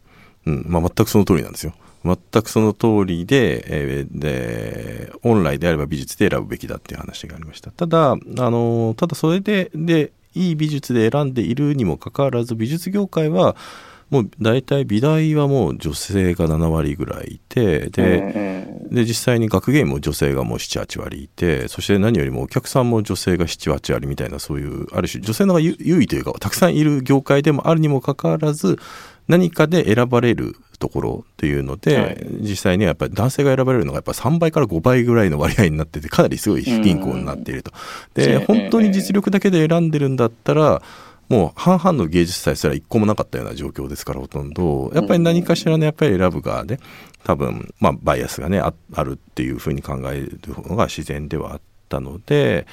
[0.46, 1.74] うん、まあ、全くその通りなんですよ。
[2.04, 7.72] 全くその通りで、えーで、本来であれば美術で選ぶべきだっていう話がありました。
[7.72, 13.56] ただ、あの、ただそれで、で、いい美術で選んでいるにもかかわらず、美術業界は、
[14.12, 28.78] もう大体美大はもう女性が7割ぐらいいて、で、ええで実際に学芸員も女性がもう78割いてそして何よりもお客さんも女性が78割みたいなそういうある種女性の方が優優位というかたくさんいる業界でもあるにもかかわらず
[29.28, 32.28] 何かで選ばれるところっていうので、はい。
[32.42, 37.72] 実際にはやっぱり男性が選ばれるのがやっぱ3倍から5倍ぐらいの割合になっててかなりすごい不均衡になっていると。
[38.14, 40.82] でええ本当に実力だけで選んでるんだったら
[41.30, 44.92] もう半々の芸術祭すら一個もなかったような状況ですからほとんど。
[44.94, 46.80] やっぱり何かしらのやっぱり選ぶ側で
[47.24, 52.68] 多分まあバイアスがねああるっていうふうに考えるのが自然ではあったので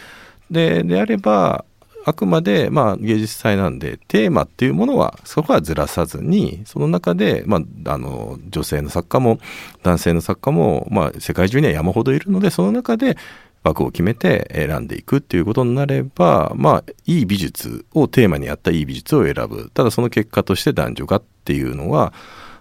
[0.51, 1.65] でであれば
[2.05, 9.39] あくまでまあ芸術祭なんでテーマっていうものはそこはずらさずにその中で、まあ、あの女性の作家も
[9.83, 13.17] 男性の作家も、まあ、世界中には山ほどいるのでその中で
[13.65, 19.71] 枠を決めて選んでいくっていうことになればまあいい美術をテーマにあったいい美術を選ぶ。
[19.73, 22.13] ただその結果として男女がっていうのは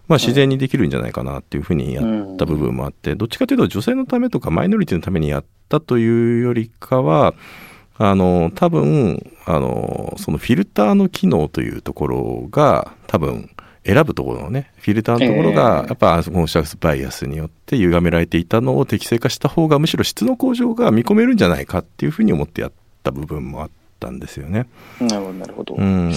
[0.08, 7.34] まあ自然にできるんじゃないかなっていうふうにやった部分もあってどっちかというと女性のためとかマイノリティのためにやったというよりかは
[7.98, 13.50] あの多分あのそのフィルターの機能というところが多分
[13.84, 22.72] 選ぶところのねフィルターのところがええやっぱコンシャスバイアスによって歪められていたのを適正化した方がむしろ質の向上が見込めるんじゃないかっていうふうに思ってやっ
[23.04, 23.70] た部分もあっ
[24.00, 24.68] たんですよね。
[25.00, 25.76] なるほど、なるほど。
[25.76, 26.12] うん、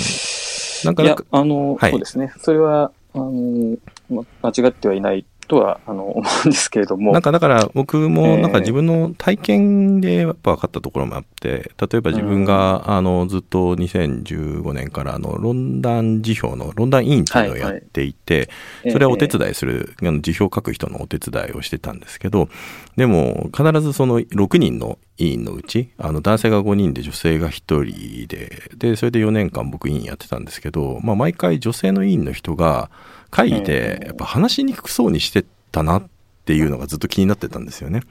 [0.85, 2.33] なんかあの、はいそうですね。
[2.39, 3.77] それは、あの、
[4.11, 7.13] ま間違ってはいないとは、あの、思うんですけれども。
[7.13, 18.49] なんかだから僕もええなんか自分の体験でやっぱ分かったところもあって例えば自分があのずっと2015年からあのロンダン辞表のロンダン委員っていうのをやっていて
[18.91, 22.49] それはお手伝いするあの辞表を書く人のお手伝いをしてたんですけど
[22.97, 32.91] でも必ずその6人の委員のうちあの男性が5人で女性が1人ででそれで4年間僕委員やってたんですけど、まあ、毎回女性の委員の人が
[33.35, 36.09] 会議でやっぱ話しにくそうにしてたなっ
[36.45, 38.03] っていうのがずっと気になってたんですよね。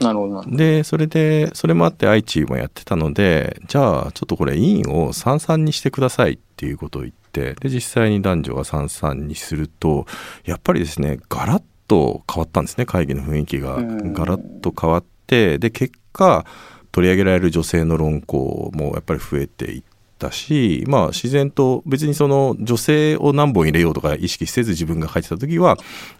[0.00, 0.42] なるほど。
[0.48, 10.06] で、それで、それもあって愛知もやってたので、じゃあちょっとこれ委員を33にしてくださいっていうことを言って、で、実際に男女が33にすると、
[10.46, 13.76] やっぱりですね、ガラッと変わったんですね、会議の雰囲気が。
[13.76, 16.46] ガラッと変わって、で、結果、
[16.90, 25.76] 取り上げられる女性の論考もやっぱり増えていって、たし、まあ、自然と別にその女性を何本入れようとか意識せず自分が書いてた時は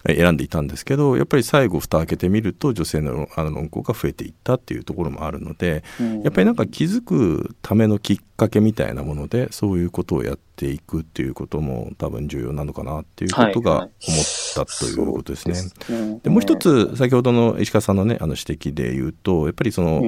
[0.06, 5.82] 選んでいたんですけどやっぱり最後蓋開けてみると女性のあの論考が増えていったっていうところもあるので、
[6.22, 13.90] やっぱりなんか気づくためのきっかけみたいなものでそういうことをやっていくっていうことも多分重要なのかなっていうことが思っ
[14.54, 15.54] たということですね。
[15.54, 20.02] はいはい、でもう一つ先ほどの石川さんのねあの指摘で言うとやっぱりその、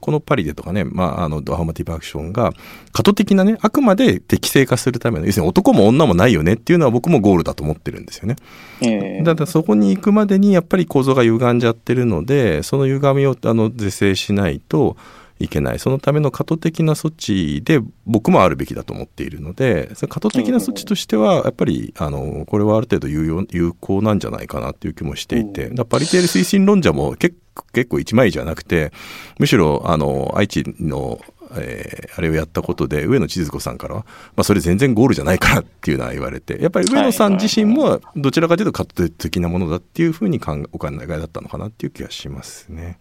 [0.00, 2.52] このパリでとかね、まあ、あのドハマティブアクションが
[2.92, 8.36] 過渡的なねあくまで適正化するための要するに男も女もないよねっていうのは僕もゴールだと思ってるんですよね。
[8.82, 14.96] えー、だからそこに行くまでにやっぱり構造が歪んじゃってるのでその歪みをあの是正しないと
[15.40, 15.78] いけない。
[15.78, 27.36] そのための過渡的な措置で僕もあるべきだと思っているので、その過渡的な措置としては、やっぱり、あの、これはある程度有用有効なんじゃないかなっていう気もしていて、パリテール推進論者も結
[27.72, 28.92] 結構一枚じゃなくて、
[29.38, 31.20] むしろ、あの、愛知の
[31.52, 40.38] えー、あれをやったことで、上野千鶴子さんからは、まあ、それ全然ゴールじゃないからっていうのは言われて、やっぱり上野さん自身も、どちらかというと、過渡的なものだっていうふうに
[40.72, 42.98] お考えだったのかなっていう気がしますね。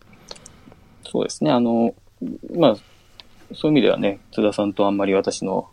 [1.03, 1.51] そうですね。
[1.51, 1.93] あの、
[2.55, 2.75] まあ、
[3.55, 5.69] そういう意味ではね、津田さんとあんまり私の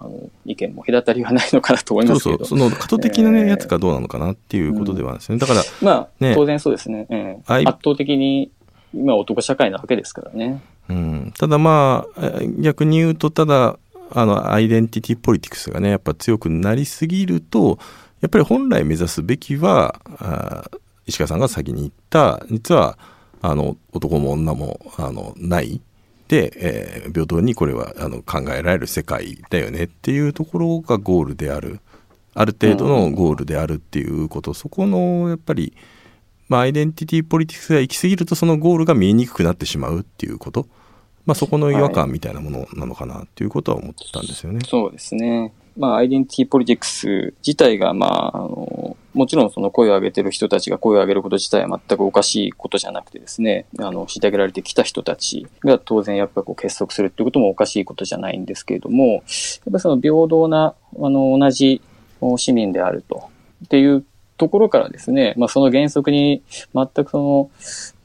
[0.00, 2.38] あの意見も隔たりはないのかなと思いますけど。
[2.38, 5.38] そうそう、その過渡的な、ね、えー、やつがどうなのかなっていうことではですね。
[5.38, 7.06] だから、まあ、ね、当然そうですね。
[7.10, 8.52] えー、圧倒的に
[8.94, 10.62] 今男社会なわけですからね。
[10.88, 13.78] うん、ただまあ、逆に言うと、ただ、
[14.10, 17.78] あの、アイデンティティポリティクスがね、やっぱ強くなりすぎると、
[18.20, 20.70] やっぱり本来目指すべきは、あ
[21.06, 22.98] 石川さんが先に言った、実は、
[23.42, 25.80] あの、男も女も、あの、ない
[26.28, 31.80] で、えー、平等にこれはあの考えられる世界だよねっていうところがゴールである。
[32.34, 35.76] ある程度のゴールであるっていうこと、そこのやっぱり、
[36.48, 40.68] まあ、アイデンティティポリティクスが行き過ぎるとそのゴールが見えにくくなってしまうっていうこと、
[41.26, 44.60] まあ、そこの違和感みたいなものなのかなっていうことは思ってたんですよね。
[44.64, 45.52] そうですね。
[45.78, 59.22] まあ、アイデンティティポリティクス自体が、まあ、あの、もちろんその声を上げてる人たちが声を上げること自体は全くおかしいことじゃなくてですね、あの、虐げられてきた人たちが当然やっぱこう結束するっていうこともおかしいことじゃないんですけれども、やっ
[59.72, 61.80] ぱその平等な、あの、同じ
[62.36, 63.30] 市民であると、
[63.64, 64.04] っていう
[64.36, 66.42] ところからですね、まあその原則に
[66.74, 67.50] 全くその、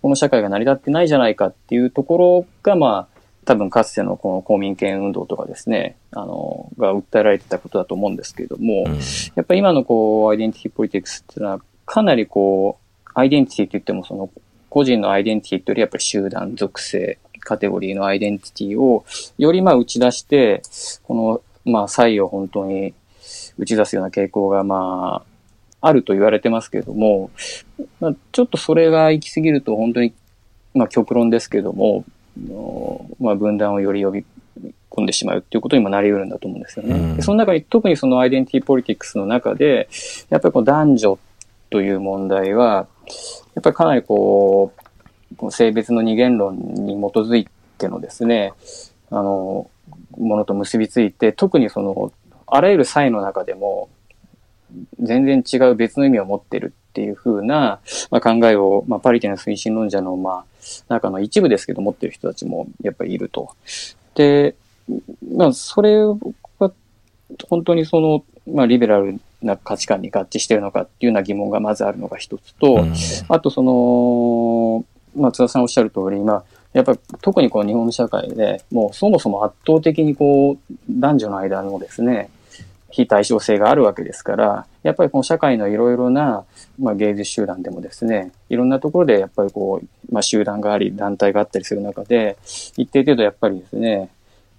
[0.01, 3.12] この社会が成り立ってないじゃないかっていうところが、まあ、
[3.43, 8.93] 多分かつてのこの公民権運動とかですね、あの、が訴えられてたことだと思うんですけれども、うん、
[9.35, 14.29] やっぱり今のこう、アイデンティティポリティクスっていうのは、かなりこう、アイデンティティって言ってもその、
[14.69, 19.05] 個人のアイデンティティというよりやっぱり集団属性、カテゴリーのアイデンティティを、
[19.37, 20.61] よりまあ打ち出して、
[21.03, 21.13] こ
[21.65, 22.93] の、まあ、差異を本当に
[23.57, 25.23] 打ち出すような傾向がま
[25.81, 27.29] あ、あると言われてますけれども、
[27.99, 30.13] まあ、ちょっとそれが行き過ぎると本当に、
[30.73, 32.05] まあ極論ですけれども、
[32.37, 34.25] の、まあ、分断をより呼び
[34.89, 36.95] 込んでしまうっていうことにもなり得るんだと思うんですよね。
[36.95, 39.89] うん、でその中に、特にそのアイデンティティポリティクスの中で、
[40.29, 41.19] やっぱりこう男女
[41.69, 42.87] という問題は、
[43.55, 44.73] やっぱりかなりこ
[45.41, 48.53] う、性別の二元論に基づいてのですね、
[49.09, 49.69] あの、
[50.17, 52.11] ものと結びついて、特にその、
[52.47, 53.89] あらゆる際の中でも、
[54.99, 57.79] 全然違う別の意味を持ってるっていうふうな、
[58.11, 60.45] まあ、考えを、まあ、パリティの推進論者の、まあ、
[60.89, 63.49] 中の一部ですけど持ってる人たちもやっぱりいると。
[64.13, 64.55] で、
[65.35, 65.97] まあ、それ
[66.59, 66.71] が
[67.49, 72.93] 本当にその、まあ、リベラルな価値観に合致してるのかっていうような疑問がまずあるのが一つと、うん、
[73.27, 74.85] あとその、
[75.19, 82.29] まあ、津田さんおっしゃる通り、まあ、やっぱり特にこの日本の社会でもうそもそも圧倒的にこう男女の間のですね、
[82.93, 86.45] 非対称性があるわけですから、やっぱりこの社会のいろいろな、
[86.79, 92.37] まあ、芸術集団でもですね、いろんなところでやっぱりこう、まあ、集団があり、団体があったりする中で、
[92.77, 94.11] 一定程度やっぱりですね、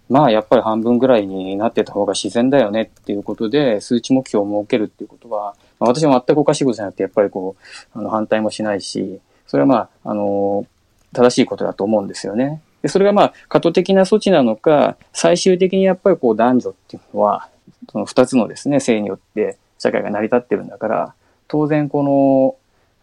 [0.09, 7.55] まあやっぱり半分ぐらいになってた方が自然だよねっていうことで、数値目標を設けるっていうことは、まあ、私も全くおかしいことじゃなくて、やっぱりこ
[7.95, 10.67] う、あの反対もしないし、それはまあ、あの、
[11.13, 12.61] 正しいことだと思うんですよね。
[12.83, 17.49] で、それがまあ、過渡的な措置なのか、最終的にやっぱりこう男女っていうのは、
[17.91, 21.15] その二つのですね、性によって社会が成り立ってるんだから、
[21.49, 22.57] 当然この、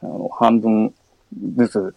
[0.03, 0.93] あの半分
[1.55, 1.95] ずつ、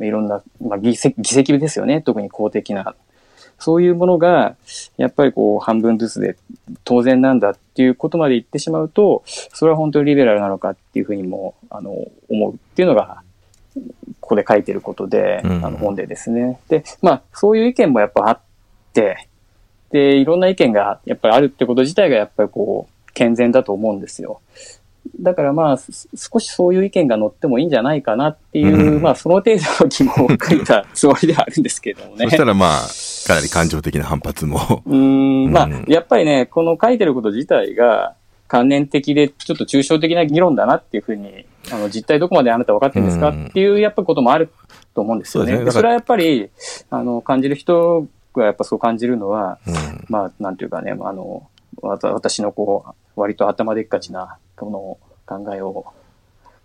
[0.00, 2.00] いろんな、まあ、議席、議席ですよね。
[2.00, 2.94] 特に公的な
[3.62, 4.56] そういうものが、
[4.96, 6.36] やっぱりこう、半分ずつで
[6.82, 11.92] 当然なんだっていうことまで言ってしまうと、それは本当にリベラルなのかっていうふうにも、あの、
[12.28, 13.22] 思うっていうのが、
[14.20, 16.58] ここで書いてることで、あの本でですね。
[16.68, 18.40] で、まあ、そういう意見もやっぱあっ
[18.92, 19.28] て、
[19.92, 24.40] で、いろんな意見がやっぱりあるってこと自体がやっぱりこう、健全だと思うんですよ。
[25.20, 25.78] だからまあ、
[26.14, 32.24] 少しそういう意見が乗ってもいいんじゃないかなっていう、うん、まあ、その程度の疑問を書いたつもりではあるんですけどもね。
[32.26, 32.78] そしたらまあ、
[33.26, 34.82] かなり感情的な反発も。
[34.86, 38.14] うん、まあ、やっぱりね、この書いてること自体が、
[38.52, 44.50] 関連的で、ちょっと抽象的な議論だなっていうふうに、あの、実態どこまであなた分かってるんですかっていう、やっぱこともある
[44.94, 45.56] と思うんですよね。
[45.56, 46.50] そねそれはやっぱり、
[46.90, 48.06] あの、感じる人
[48.40, 51.48] がやっぱそう感じるのは、うん、まあ、なんていうかね、あの、
[51.80, 55.86] 私のこう、割と頭でっかちな、この考えを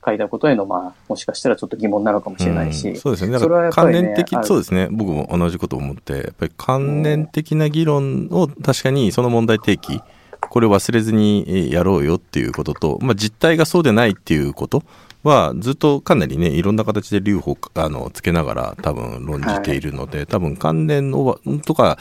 [0.05, 3.33] 書いたことへの、まあ、もしかしたらちょっと疑問なのかもしれないし、うん、そうですね。
[3.33, 4.87] だから関連的、ね、そうですね。
[4.91, 10.01] 僕も同じこと思って、やっぱり関連的な議論を確かにその問題提起、
[10.39, 14.83] これを忘れずにやろうよっていうことと、まあ、実態がそうでないっていうこと
[15.23, 21.97] はずっとかなりねいろんな形で留保あのつけながら多分論じているので、はい、多分関連をとか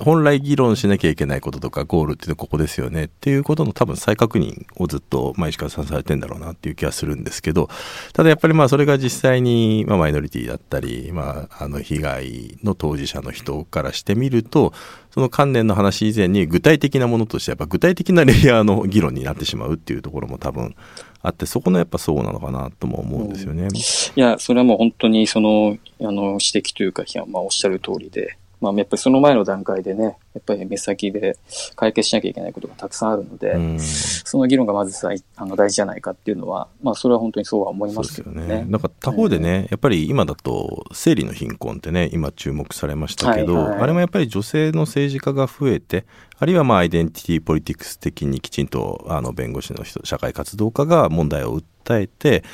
[0.00, 7.68] 本来議論しなきゃいけないこととかゴールっていうのはここですよねっていうことの多分再確認をずっと、まあ、石川さんされてんだろうなっていう気がするんですけど
[8.12, 14.72] ただやっぱりまあそれが実際に、まあ、マイノリティだったり、まあ、あの被害の当事者の人からしてみると
[15.12, 20.74] その関連の話以前に具体的なものとしてやっぱ具体的なレイヤーの議論になってしまうっていうところも多分
[21.26, 23.64] あってそこのやっぱそうなのかなとも思うんですよね。
[23.64, 23.80] うん、い
[24.14, 28.38] やそれはもう本当にそのあの指摘というか、まあ、おっしゃる通りで
[28.72, 31.36] まあ、やっぱりその前の段階でね、やっぱり目先で
[31.74, 38.64] 解決しなきゃいけないことがたくさんあるので、うん、その議論がまずさあの大事じゃないかっていうのは、まあ、それは本当にそうは思いますよね。
[38.68, 46.06] なんか他方でね、えー、やっぱり今だと生理の貧困ってね、今注目されましたけど、はいはい、あれもやっぱり女性の政治家が増えて、
[46.38, 52.44] あるいはまあアイデンティティポリティクス的にきちんとあの弁護士の人、社会活動家が問題を訴えて、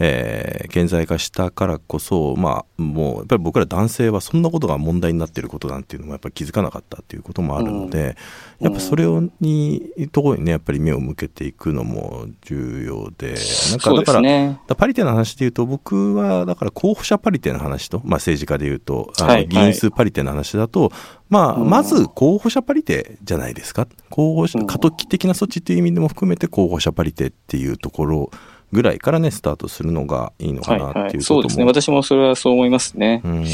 [0.00, 8.16] えー、顕在化したからこそ、まあ、もうやっぱり僕ら男性はそんなことが問題になっていることなんていうのもやっぱり気づかなかったっていうこともあるので、
[8.60, 13.34] うん、やっぱそれをにところにねやっぱり目を向けていくのも重要で
[13.70, 23.86] なんかだからね、パリテの話でいうと僕はだから候補者パリテの話と、まあ、政治家でいうとあの議員数パリテの話だと、はいはいまあ、まず候補者パリテじゃないですか。
[24.08, 28.30] 候補者、過渡期的な措置という意味でも含めて候補者パリテっていうところ
[28.72, 31.64] ぐらいからね、スタートするのがいいのかなっていう、はいはい、そうですね。
[31.64, 33.22] 私もそれはそう思いますね。
[33.24, 33.44] うん、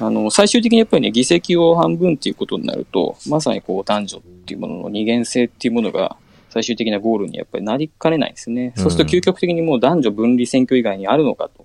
[0.00, 6.16] あの、最終的にやっぱりね、議席を半分っていうことになると、まさにこう男女っていうものの二元性っていうものが、
[6.50, 8.72] 最終的なゴールにやっぱりなりかねないんですね。
[8.76, 11.64] そうすると究極的にもう男女分離選挙以外にあるのかと。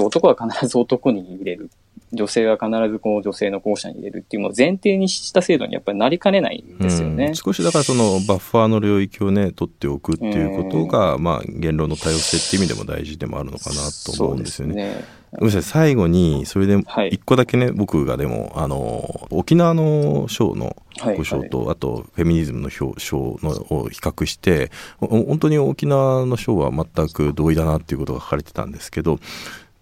[0.00, 1.68] 男は必ず男に入れる。
[2.12, 7.26] 女性は必ずこう女性の候補者に入れるっていうのを前提にした制度にやっぱりなりかねないんですよね。
[7.26, 15.04] うん、少しだからそのバッファーの領域をね、取っておくっていうことが、えー、まあ言論の多様性っていう意味でも大事でもあるのかなと思うんですよね。
[15.32, 16.76] ごめんなさい、最後に、それで
[17.10, 20.76] 一個だけね、はい、僕がでも、あの、沖縄の賞の
[21.16, 29.20] ご賞と、はいはい、あと、フェミニズムの賞のを比較して、本当に沖縄の賞は全く同意だなっていうことが書かれてたんですけど、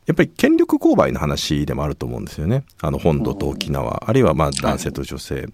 [0.08, 2.64] やっぱり権力勾配の話でもあると思うんですよね。
[2.80, 5.34] あの本土と沖縄、あるいはまあ男性と女性。
[5.34, 5.46] はい、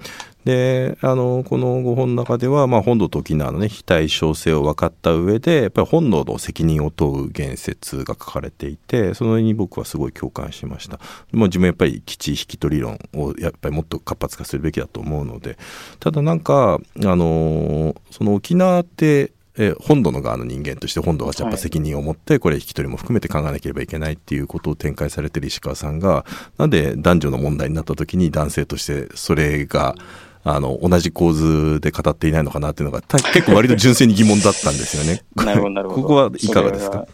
[0.44, 11.00] で、あの、この5本の中では、まあ本土と沖縄のね、非対称性を分かった上で、やっぱり本土の責任を問う言説が書かれていて、そのに僕はすごい共感しました。
[11.32, 15.58] もう自分やっぱり基地引き取り論をやっぱりもっと活発化するべきだと思うので、
[15.98, 26.24] ただなんか、あの、その沖縄って、え本土の側の人間として本土がやっぱ責任を持ってこれ引き取りも含めて考えなければいけないっていうことを展開されてる石川さんが
[26.58, 29.94] なんで男女の問題になった時に男性としてそれが
[30.42, 35.22] あの同じ構図で語っていないのかなっていうのが結構割と純粋に疑問だったんですよね。
[35.36, 36.02] なるほどなるほど。
[36.02, 37.06] ここはいかがですか？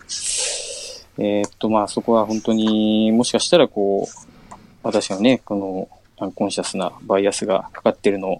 [1.18, 5.88] えー、っとまあそこは本当にもしかしたらこう私がねこの
[6.18, 8.38] アンコンシャスなバイアスがかかってるの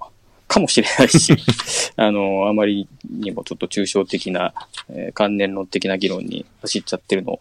[0.51, 1.33] かもしれないし、
[1.95, 4.53] あの、あまりにもちょっと抽象的な、
[4.89, 7.39] えー、関連論的な議論に走っちゃってるの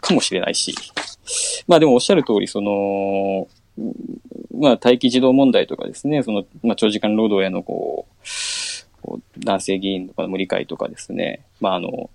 [0.00, 0.74] かもしれないし、
[1.68, 3.46] まあでもおっしゃる通り、その、
[4.58, 8.06] まあ待機児童問題とかですね、その、まあ長時間労働へのこ
[9.06, 12.08] う、男性議員とかの無理解とかですね、まああの、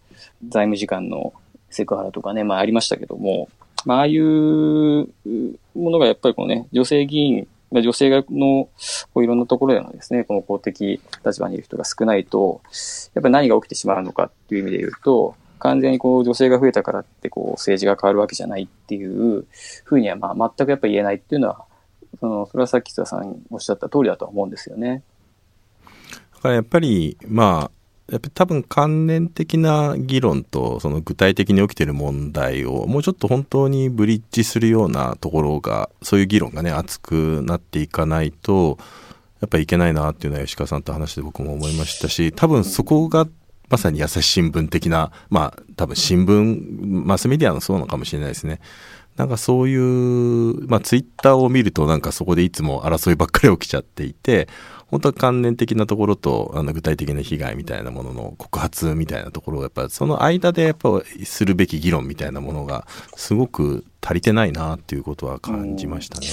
[0.48, 1.34] 財務時間の
[1.70, 3.48] セクハラとかね、まあありましたけども、
[3.86, 8.70] まあああいうものがやっぱりこうね、女性議員女性がの、
[9.14, 12.62] こういろんなところでのですね、この公的立場にいる人が少ないと、
[13.14, 19.46] やっぱり何が起きてしまうのかっていう意味で言うと、完全にこう女性が増えたからってこう政治が変わるわけじゃないっていう
[19.84, 21.66] ふうにはまあ全くやっぱ言えないっていうのは
[22.20, 25.04] その、それはさっき津田さんおっしゃった通りだとは思うんですよね。
[26.36, 27.72] だからやっぱり、まあ、
[28.12, 38.78] やっぱり多分関連的な議論とその具体的に起きてる問題をもうちょっと本当にブリッジするようなところがそういう議論がね熱くなっていかないと
[39.42, 43.28] やっぱりいけないなっていうのは吉川さんと話して僕も思いましたし多分そこが
[43.70, 48.60] まさに朝日新聞的なまあ多分新聞マスメディアのそうなのかもしれないですね。
[49.20, 54.48] なんかそういう、まあツイッターを見るとなんかそこでいつも争いばっかり起きちゃっていて、
[54.88, 66.28] 本当は関連的なところとあの具体的な被害みたいなものの告発みたいなところをやっぱその間でやっぱするべき議論みたいなものがすごく足りてないなっていうことは感じましたね。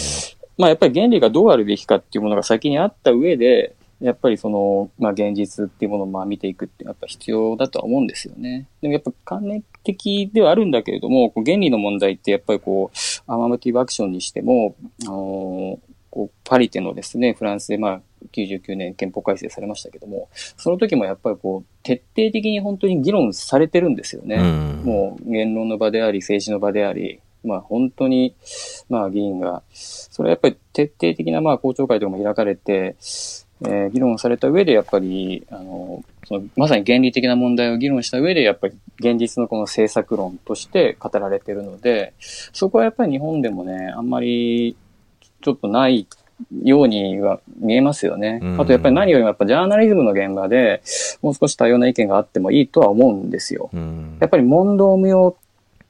[0.56, 8.68] まあやっぱり原理がどうあるべきかっていうものが先にあった上で、やっぱりその、まあ現実っていうものをまあ見ていくってやっぱ必要だとは思うんですよね。
[8.82, 15.78] でもやっぱ関連的ではあるんだけれども、原理の問題ってやっぱりこう、アマモティブアクションにしても、あの
[16.10, 18.00] こうパリテのですね、フランスでまあ
[18.32, 24.36] 99年憲法改正されましたけども、その時もやっぱりこう、徹底的に本当に議論されてるんですよね。
[24.36, 28.34] うん、もう言論の場であり、政治の場であり、まあ本当に、
[28.88, 32.96] まあ議員が、それはやっぱり徹底的なまあ公聴会とかも開かれて、
[33.62, 44.76] えー、議論された上でやっぱり、あの、そのまさに原理的な問題を議論した上で、やっぱり現実のこの政策論として語られているので、そこはやっぱり日本でもね、あんまり
[45.40, 46.06] ちょっとない
[46.62, 48.40] ようには見えますよね。
[48.58, 50.82] あとやっぱり何よりもやっぱジャーナリズムの現場で
[51.22, 53.70] もう少し多様な意見があってもいいとは思うんですよ。
[54.20, 55.36] やっぱり問答無用、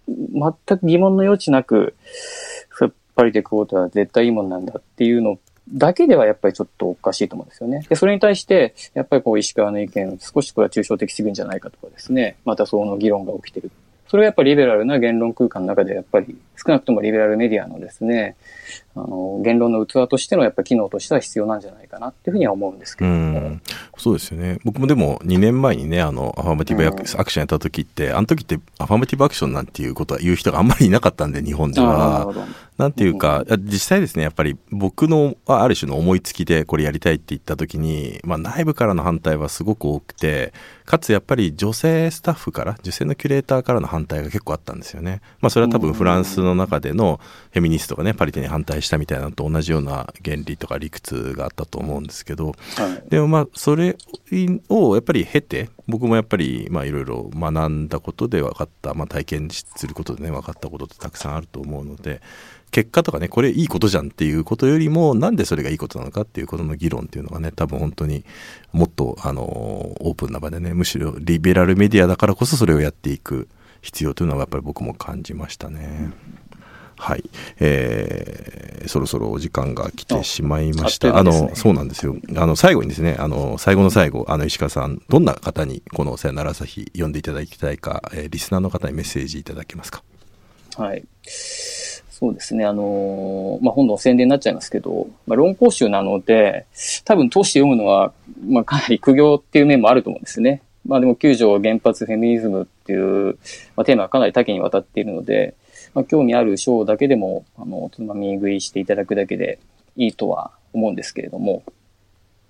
[0.06, 1.94] 全く疑問の余地なく、
[2.80, 5.38] やっぱりでクォータは絶対いいもんなんだっていうの
[5.68, 7.84] だけではやっぱりちょっとおかしいと思うんですよね。
[7.88, 13.70] で、それに対して、やっぱりこう石川の意見、少しこれは抽象的すぎるんじゃないかとかですね、またその議論が起きてる。
[14.08, 18.36] それはやっぱりリベラルな言論空間の中で、やっぱり少なくともリベラルメディアのですね、
[18.94, 23.58] あの、言論の器としてのやっぱ機能としては必要なんじゃないかなっていうふうには思うんですけども。
[23.98, 24.58] そうですよね。
[24.64, 32.32] 僕もでも2年前にね、あの、アファーマティブアクションやった時って、あの時ってアファーマティブアクションなんていうことは言う人があんまりいなかったんで、日本では。
[32.78, 40.52] なんていうか、実際ですね、やっぱり僕のある種の思いつきでこれやりたいって言った時に、まあ内部からの反対はすごく多くて、
[40.86, 45.20] かつやっぱり女性スタッフから、女性のキュレーターからの反対が結構あったんですよね。
[45.40, 47.20] まあそれは多分フランスの中での
[47.52, 52.52] フェミニストがね、パリテに反対したみたいなのと同じような原理とか理屈があったと思うんですけど、は
[53.04, 53.96] い、でもまあそれ
[54.68, 62.20] をやっぱり経て、僕もやっぱりまあいろいろ学んだことで分かった、まあ体験することでね、分かったことってたくさんあると思うので、
[62.70, 68.24] 結果とかね、これいいことじゃんっていうことよりも、なんでそれがいいことなのかっていうことの議論っていうのがね、多分本当に
[68.72, 73.48] もっと、あの、オープンな場でね、むしろリベラルメディアだからこそそれをやっていく
[73.80, 76.10] 必要というのはやっぱり僕も感じましたね。
[76.98, 77.28] はい、
[77.60, 81.16] えー、そろそろお時間が来てしまいました。
[81.18, 82.16] あ、ね、の、そうなんですよ。
[82.36, 90.02] あの、最後にですね、あの、最後の最後、あの、石川さん、どんな方にこのさよなら朝日読んでいただきたいか、えー、リスナーの方にメッセージいただけますか？
[90.78, 91.04] はい。
[92.18, 92.64] そうですね。
[92.64, 96.64] あのー、まあ、本の宣伝になっちゃいますけど、まあ、論考集なので、
[97.04, 98.14] 多分通して読むのは、
[98.48, 100.62] まあ、かなり苦行っていう面もあると思うんですね。
[100.86, 103.36] まあ、でも、九条原発フェミニズムっていう、
[103.76, 105.56] まあ、テーマはかなり多岐にわたっているので、
[105.92, 109.58] まあ、興味ある章だけでも、あの、つまみ食いしていただくだけで
[109.96, 111.64] いいとは思うんですけれども、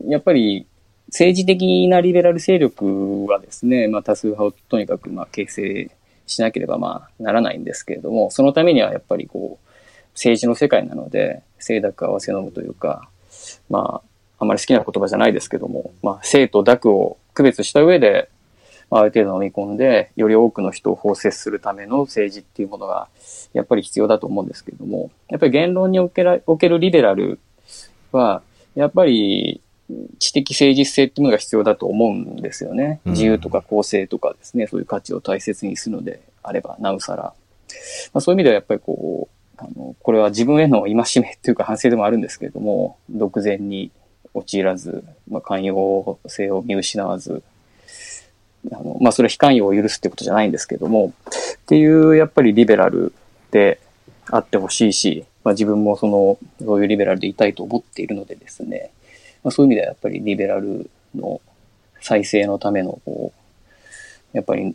[0.05, 0.65] やっぱり、
[1.09, 5.91] 政治的なリベラル勢力はですね、まあ、多数派をとにかく、ま、形成
[6.27, 9.67] しなければまあならないんですけれども、そのためにはやっぱりこう、
[10.15, 13.09] 政治の世界なので、清濁合わせ飲むというか、
[13.69, 14.03] ま
[14.39, 18.31] あ、あまり好きな言葉じゃないですけども、まあ、清と濁を区別した上で、
[18.91, 23.09] まある程度飲み込んで、より多くの人を包摂するための政治っていうものが、
[23.53, 27.41] やっぱり必要だと思うんですけれども、やっぱり言論におけらおけるリベラル
[28.13, 28.43] は、
[28.75, 29.61] やっぱり
[30.19, 33.01] 知的誠実性っていうのが必要だと思うんですよね。
[33.05, 37.23] 自由とか公正とかですね、そういう価値を大切にするのであれば、なおさら。
[37.23, 37.33] ま
[38.19, 43.91] あ、そういう意味ではやっぱりこう、あの、これは自分への戒めというか反省でもあるんですけれども、独善に
[44.35, 47.43] 陥らず、まあ、寛容性を見失わず、
[48.73, 53.13] あの、まあ、それは非寛容を許すってことじゃないんですけども、っていう、やっぱりリベラル
[53.51, 53.81] で
[54.31, 58.91] あってほしいし、まあ、自分もその、そういうリベラルでいたいと思っているのでですね、
[59.47, 61.41] まあ、そういう意味ではやっぱりリベラルの
[62.01, 64.75] 再生のための、こう、やっぱり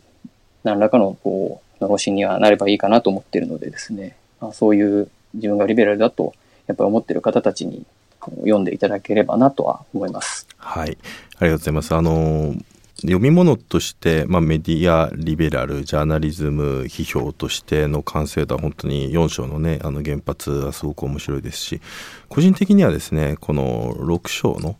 [0.64, 6.32] 何らかの、こう、のろしにはなればいいかなと思ってるのでですね、まあ、そういう自分がリベラルだと、
[6.68, 7.84] やっぱり思ってる方たちに
[8.20, 10.48] 読んでいただければなとは思います。
[10.56, 10.88] はい。
[10.88, 10.98] ありが
[11.40, 11.94] とうございます。
[11.94, 12.54] あの、
[13.02, 21.80] 読み物として、まあ、メディアリベラルジャーナリズム批評としての完成度は本当に4章のねあの原発はすごく面白いですし
[22.28, 24.76] 個人的にはですねこの6章の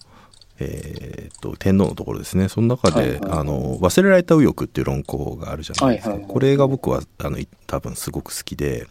[0.64, 2.48] えーと、天皇のところですね。
[2.48, 3.20] その中で、はいはい。
[3.20, 8.86] はい、あの忘れられた右翼っていう論考があるじゃないですか、はいはいはい、これが僕はあの多分すごく好きで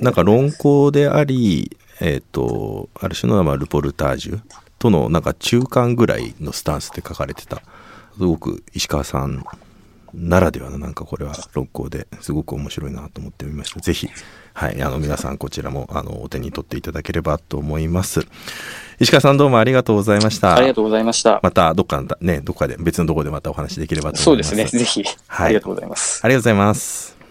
[0.00, 4.40] なんか論考であり、えーと、ある種のまあルポルタージュ
[4.78, 7.62] とのなんか中間ぐらいのスタンスで書かれてた
[8.16, 9.44] すごく石川さん
[10.14, 13.80] ならではのなんかこれは論考ですごく面白いなと思ってみました。
[13.80, 14.08] ぜひ、
[14.52, 18.26] はい、あの皆さんこちらもあのお手に取っていただければと思います。
[19.00, 20.54] 石川さんどうもありがとうございました。
[20.54, 21.40] ありがとうございました。
[21.42, 24.50] またどっかね、どっかで別のところでまたお話できればと思います。
[24.50, 25.02] そうですね、ぜひ。
[25.26, 25.46] はい。
[25.46, 26.20] ありがとうございます。
[26.22, 27.21] ありがとうございます。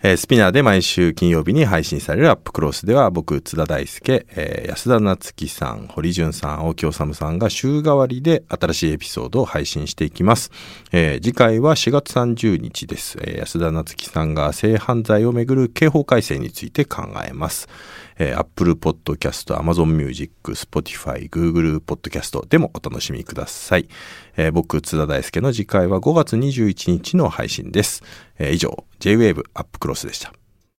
[0.00, 10.52] えー、スピナーで毎週金曜日に配信されるアップクロスでは僕、津田大輔、えー、安田夏樹さん、堀潤さん、大木治さんが週替わりで新しいエピソードを配信していきます。
[10.92, 13.18] えー、次回は4月30日です。
[13.38, 17.68] 安田夏樹さんが性犯罪をめぐる刑法改正について考えます。
[18.18, 23.88] えー、Apple Podcast、Amazon Music、Spotify、Google Podcast でもお楽しみください。
[24.36, 28.02] えー、僕、津田大介の次回は5月21日の配信です。
[28.38, 30.37] えー、以上、J-Wave アップクロスでした。